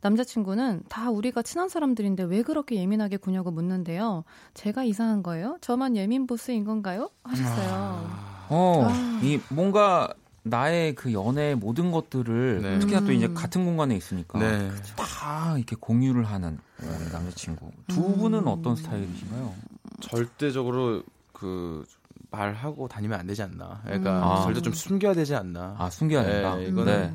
[0.00, 4.24] 남자친구는 다 우리가 친한 사람들인데 왜 그렇게 예민하게 구냐고 묻는데요.
[4.54, 5.58] 제가 이상한 거예요?
[5.60, 7.10] 저만 예민 보스인 건가요?
[7.24, 8.26] 하셨어요.
[8.48, 9.20] 어, 아.
[9.22, 10.12] 이 뭔가
[10.42, 12.78] 나의 그 연애의 모든 것들을 네.
[12.78, 13.34] 특히나 또 이제 음.
[13.34, 14.70] 같은 공간에 있으니까 네.
[14.96, 17.70] 다 이렇게 공유를 하는 어, 우리 남자친구.
[17.88, 18.18] 두 음.
[18.18, 19.54] 분은 어떤 스타일이신가요?
[20.00, 21.02] 절대적으로
[21.32, 21.84] 그
[22.30, 23.80] 말하고 다니면 안 되지 않나.
[23.84, 24.22] 그러니까 음.
[24.22, 24.42] 아.
[24.44, 25.74] 절대 좀 숨겨야 되지 않나.
[25.78, 26.56] 아, 숨겨야 된다.
[26.56, 27.14] 네, 이거는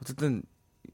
[0.00, 0.42] 어쨌든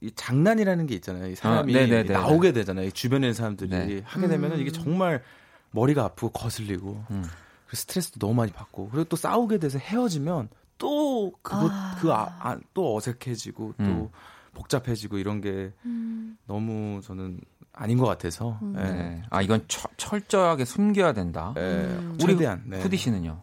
[0.03, 1.29] 이 장난이라는 게 있잖아요.
[1.29, 2.03] 이 사람이 아.
[2.03, 2.89] 나오게 되잖아요.
[2.89, 4.03] 이 주변에 있는 사람들이 네.
[4.05, 4.61] 하게 되면은 음.
[4.61, 5.23] 이게 정말
[5.71, 7.25] 머리가 아프고 거슬리고 음.
[7.69, 12.57] 그 스트레스도 너무 많이 받고 그리고 또 싸우게 돼서 헤어지면 또 그것 아.
[12.59, 14.09] 그또 어색해지고 또 음.
[14.55, 16.37] 복잡해지고 이런 게 음.
[16.47, 17.41] 너무 저는
[17.73, 18.75] 아닌 것 같아서 음.
[18.77, 18.83] 예.
[18.83, 19.23] 네.
[19.31, 21.55] 아, 이건 철, 철저하게 숨겨야 된다.
[21.57, 21.61] 예.
[21.61, 22.19] 음.
[22.21, 22.81] 우리 최대한 네.
[22.81, 23.41] 후디 씨는요?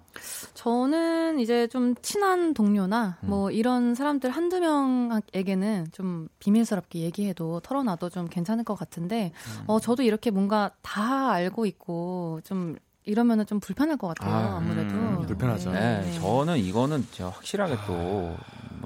[0.54, 3.30] 저는 이제 좀 친한 동료나 음.
[3.30, 9.64] 뭐 이런 사람들 한두 명에게는 좀 비밀스럽게 얘기해도 털어놔도 좀 괜찮을 것 같은데 음.
[9.68, 12.76] 어 저도 이렇게 뭔가 다 알고 있고 좀
[13.06, 14.32] 이러면은 좀 불편할 것 같아요.
[14.34, 15.72] 아, 아, 무래도 음, 불편하죠.
[15.72, 18.38] 네, 저는 이거는 제가 확실하게 또뭐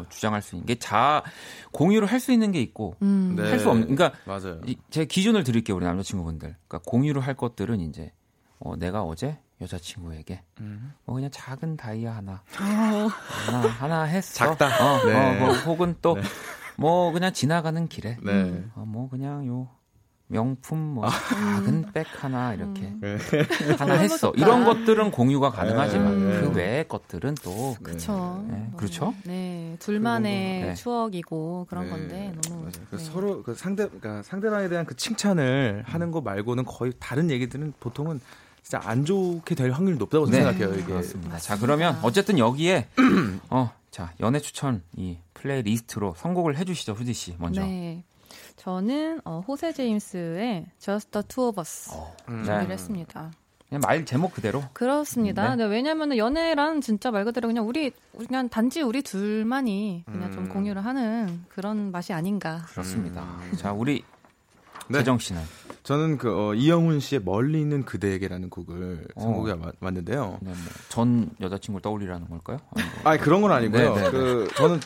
[0.09, 1.23] 주장할 수 있는 게 자
[1.71, 3.35] 공유를 할 수 있는 게 있고 음.
[3.37, 3.49] 네.
[3.49, 4.61] 할수 없는 그러니까 맞아요.
[4.65, 6.55] 이- 제 기준을 드릴게요 우리 남자친구분들.
[6.67, 8.13] 그러니까 공유를 할 것들은 이제
[8.59, 10.93] 어, 내가 어제 여자친구에게 음.
[11.05, 13.07] 뭐 그냥 작은 다이아 하나 어,
[13.47, 14.33] 하나 하나 했어.
[14.33, 14.67] 작다.
[14.67, 15.13] 어, 네.
[15.15, 18.63] 어, 뭐 혹은 또뭐 그냥 지나가는 길에 네.
[18.75, 19.69] 어, 뭐 그냥 요
[20.27, 23.17] 명품 뭐 작은 백 하나 이렇게 네.
[23.77, 24.33] 하나 했어.
[24.35, 26.41] 이런 것들은 공유가 가능하지만 네.
[26.41, 28.43] 그 외의 것들은 또 그쵸.
[28.49, 29.13] 네, 뭐, 그렇죠?
[29.25, 30.73] 네, 둘만의 네.
[30.73, 31.89] 추억이고 그런 네.
[31.91, 32.67] 건데 너무.
[32.89, 33.03] 그 네.
[33.03, 38.19] 서로 그 상대 그러니까 상대방에 대한 그 칭찬을 하는 거 말고는 거의 다른 얘기들은 보통은
[38.63, 40.37] 진짜 안 좋게 될 확률이 높다고 네.
[40.37, 40.73] 생각해요.
[40.73, 41.37] 이게 그렇습니다.
[41.37, 42.87] 자 그러면 어쨌든 여기에
[43.51, 47.61] 어 자 연애 추천 이 플레이리스트로 선곡을 해주시죠 후디 씨 먼저.
[47.61, 48.03] 네.
[48.55, 51.91] 저는 어, 호세 제임스의 Just the Two of Us
[52.27, 52.37] 음.
[52.39, 52.45] 네.
[52.45, 53.31] 준비를 했습니다.
[53.69, 54.63] 그냥 말 제목 그대로.
[54.73, 55.55] 그렇습니다.
[55.55, 55.63] 네.
[55.63, 60.49] 네, 왜냐하면 연애란 진짜 말 그대로 그냥 우리 그냥 단지 우리 둘만이 그냥 좀 음.
[60.49, 62.63] 공유를 하는 그런 맛이 아닌가.
[62.69, 63.21] 그렇습니다.
[63.21, 63.57] 음.
[63.57, 64.03] 자 우리
[64.89, 64.99] 네.
[64.99, 65.41] 재정 씨는
[65.83, 69.21] 저는 그 어, 이영훈 씨의 멀리 있는 그대에게라는 곡을 어.
[69.21, 70.37] 선곡해 와- 왔는데요.
[70.39, 72.59] 그냥 뭐전 여자친구를 떠올리라는 걸까요?
[72.75, 73.11] 아니, 뭐.
[73.11, 73.93] 아 그런 건 아니고요.
[73.95, 74.11] 네, 네, 네.
[74.11, 74.79] 그 저는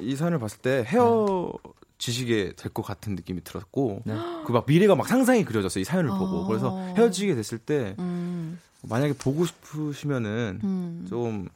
[0.00, 4.14] 이 사연을 봤을 때 헤어지시게 될것 같은 느낌이 들었고 네.
[4.46, 5.82] 그막 미래가 막 상상이 그려졌어요.
[5.82, 6.18] 이 사연을 어.
[6.18, 11.06] 보고 그래서 헤어지게 됐을 때 음, 만약에 보고 싶으시면은 음.
[11.08, 11.48] 좀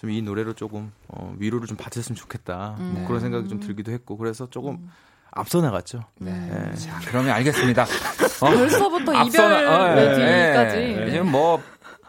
[0.00, 2.92] 좀 이 노래로 조금 어, 위로를 좀 받으셨으면 좋겠다 음.
[2.94, 4.90] 뭐 그런 생각이 좀 들기도 했고 그래서 조금
[5.34, 6.04] 앞서 나갔죠.
[6.20, 6.30] 네.
[6.32, 6.74] 네.
[6.76, 7.82] 자 그러면 알겠습니다.
[7.82, 10.00] 어, 벌써부터 이별 어, 예.
[10.00, 10.64] 예.
[10.96, 11.10] 네.
[11.10, 11.60] 지금 뭐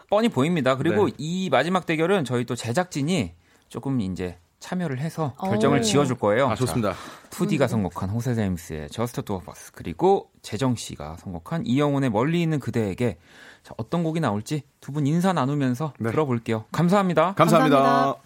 [0.08, 0.76] 뻔히 보입니다.
[0.76, 1.12] 그리고 네.
[1.18, 3.34] 이 마지막 대결은 저희 또 제작진이
[3.68, 5.48] 조금 이제 참여를 해서 오.
[5.48, 6.48] 결정을 지어줄 거예요.
[6.48, 6.92] 아 좋습니다.
[6.92, 6.96] 자,
[7.30, 12.58] 2D가 선곡한 호세 제임스의 Just Two of Us 그리고 재정 씨가 선곡한 이영훈의 멀리 있는
[12.60, 13.18] 그대에게
[13.62, 16.10] 자, 어떤 곡이 나올지 두 분 인사 나누면서 네.
[16.10, 16.64] 들어볼게요.
[16.72, 17.34] 감사합니다.
[17.34, 17.76] 감사합니다.
[17.76, 18.25] 감사합니다.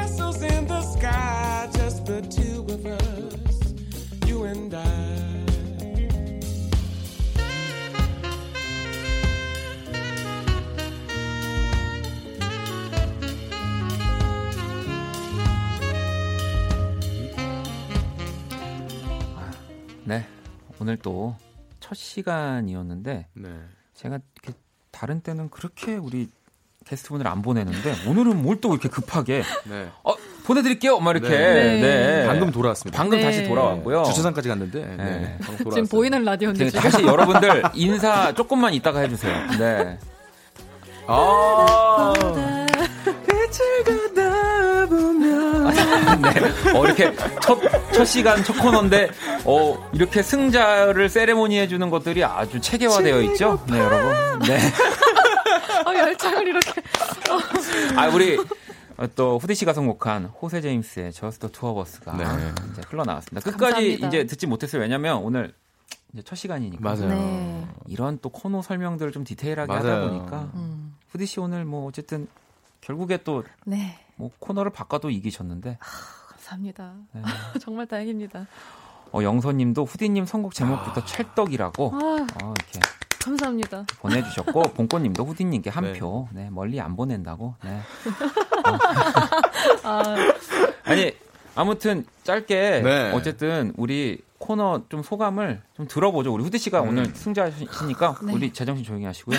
[0.31, 1.69] castles in the sky.
[1.73, 3.59] Just the two of us.
[4.27, 5.11] You and I.
[20.05, 20.25] 네.
[20.79, 21.35] 오늘 또
[21.79, 23.59] 첫 시간이었는데 네.
[23.93, 24.57] 제가 이렇게
[24.91, 26.29] 다른 때는 그렇게 우리
[26.85, 29.89] 게스트분을 안 보내는데 오늘은 뭘 또 이렇게 급하게 네.
[30.03, 30.13] 어,
[30.43, 30.99] 보내드릴게요.
[30.99, 31.29] 막 이렇게.
[31.29, 31.81] 네.
[31.81, 32.27] 네.
[32.27, 32.97] 방금 돌아왔습니다.
[32.97, 33.23] 방금 네.
[33.23, 34.03] 다시 돌아왔고요.
[34.03, 35.03] 주차장까지 갔는데 네.
[35.03, 35.37] 네.
[35.57, 36.89] 지금 보이는 라디오인데 네, 지금.
[36.89, 39.33] 다시 여러분들 인사 조금만 이따가 해주세요.
[39.59, 39.97] 네.
[41.07, 42.13] 아.
[46.21, 46.71] 네.
[46.73, 47.59] 어, 이렇게 첫,
[47.93, 49.09] 첫 시간, 첫 코너인데,
[49.45, 53.59] 어, 이렇게 승자를 세레모니 해주는 것들이 아주 체계화되어 있죠?
[53.69, 54.39] 네, 여러분.
[54.39, 54.57] 네.
[55.85, 56.81] 어, 열창을 이렇게.
[57.95, 58.43] 아, 우리, 어,
[59.07, 62.23] 또, 후디 씨가 선곡한 호세 제임스의 Just the Two of Us가 네.
[62.71, 63.51] 이제 흘러나왔습니다.
[63.51, 64.07] 끝까지 감사합니다.
[64.07, 64.81] 이제 듣지 못했어요.
[64.81, 65.53] 왜냐면 오늘
[66.13, 66.81] 이제 첫 시간이니까.
[66.81, 67.07] 맞아요.
[67.07, 67.67] 네.
[67.87, 69.93] 이런 또 코너 설명들을 좀 디테일하게 맞아요.
[69.93, 70.51] 하다 보니까.
[70.55, 72.27] 음, 후디 씨 오늘 뭐 어쨌든
[72.81, 73.97] 결국에 또 네.
[74.15, 75.77] 뭐 코너를 바꿔도 이기셨는데
[76.29, 76.93] 감사합니다.
[77.13, 77.21] 네.
[77.61, 78.47] 정말 다행입니다.
[79.13, 82.79] 어, 영서님도 후디님 선곡 제목부터 찰떡이라고 아, 어, 이렇게
[83.23, 83.85] 감사합니다.
[83.99, 85.93] 보내주셨고 봉꽃님도 후디님께 한 네.
[85.93, 87.79] 표 네, 멀리 안 보낸다고 네.
[89.83, 90.15] 아,
[90.83, 91.13] 아니
[91.55, 93.11] 아무튼 짧게 네.
[93.13, 96.89] 어쨌든 우리 코너 좀 소감을 좀 들어보죠 우리 후디 씨가 음.
[96.89, 98.33] 오늘 승자시니까 네.
[98.33, 99.37] 우리 제정신 조용히 하시고요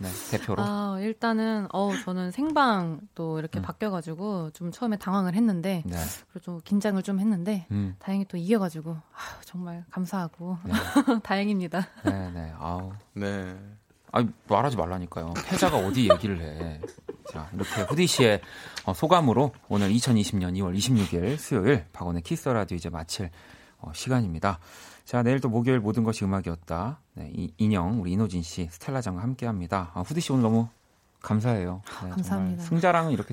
[0.00, 3.62] 네 대표로 아, 일단은, 어 저는 생방 또 이렇게 음.
[3.62, 5.96] 바뀌어가지고 좀 처음에 당황을 했는데, 네
[6.32, 7.96] 그리고 좀 긴장을 좀 했는데, 음.
[7.98, 10.72] 다행히 또 이겨가지고, 아, 정말 감사하고, 네.
[11.22, 11.88] 다행입니다.
[12.04, 12.52] 네, 네.
[12.58, 12.92] 아우.
[13.14, 13.56] 네.
[14.12, 15.34] 아니, 말하지 말라니까요.
[15.44, 16.80] 패자가 어디 얘기를 해.
[17.30, 18.40] 자, 이렇게 후디 씨의
[18.84, 23.30] 어, 소감으로 오늘 2020년 2월 26일 수요일 박원의 키스 라디오 이제 마칠
[23.80, 24.58] 어, 시간입니다.
[25.08, 27.00] 자, 내일 또 목요일 모든 것이 음악이었다.
[27.14, 29.90] 네, 이, 인형, 우리 이노진 씨, 스텔라장과 함께 합니다.
[29.94, 30.68] 아, 후디 씨 오늘 너무
[31.22, 31.80] 감사해요.
[31.82, 32.62] 네, 정말 감사합니다.
[32.64, 33.32] 승자랑은 이렇게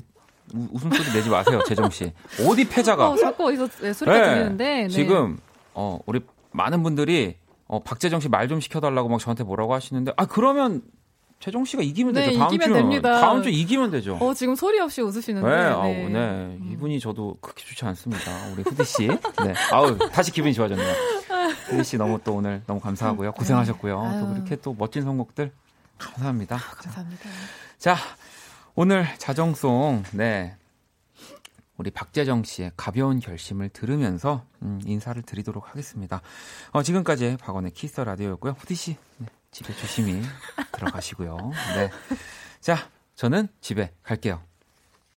[0.54, 2.14] 우, 웃음소리 내지 마세요, 재정 씨.
[2.48, 3.10] 어디 패자가.
[3.10, 4.88] 어, 자꾸 어디서 네, 소리가 네, 들리는데, 네.
[4.88, 5.36] 지금
[5.74, 6.20] 어 우리
[6.52, 10.80] 많은 분들이 어 박재정 씨 말 좀 시켜달라고 막 저한테 뭐라고 하시는데 아 그러면
[11.38, 12.38] 최종 씨가 이기면 네, 되죠.
[12.38, 13.20] 다음 이기면 주 됩니다.
[13.20, 14.16] 다음 주 이기면 되죠.
[14.16, 15.48] 어, 지금 소리 없이 웃으시는데.
[15.48, 15.62] 네, 네.
[15.64, 16.58] 아우, 네.
[16.72, 18.22] 이분이 저도 그렇게 좋지 않습니다.
[18.52, 19.06] 우리 후디 씨.
[19.06, 19.54] 네.
[19.72, 20.94] 아우, 다시 기분이 좋아졌네요.
[21.68, 23.32] 후디 씨 너무 또 오늘 너무 감사하고요.
[23.32, 24.00] 고생하셨고요.
[24.00, 24.20] 아유.
[24.20, 25.52] 또 그렇게 또 멋진 선곡들
[25.98, 26.56] 감사합니다.
[26.56, 27.28] 자, 감사합니다.
[27.78, 27.96] 자,
[28.74, 30.56] 오늘 자정송, 네.
[31.78, 36.22] 우리 박재정 씨의 가벼운 결심을 들으면서 음, 인사를 드리도록 하겠습니다.
[36.72, 38.56] 어, 지금까지 박원의 키스 라디오였고요.
[38.58, 40.22] 후디 씨, 네, 집에 조심히
[40.72, 41.36] 들어가시고요.
[41.76, 41.90] 네.
[42.60, 44.42] 자, 저는 집에 갈게요.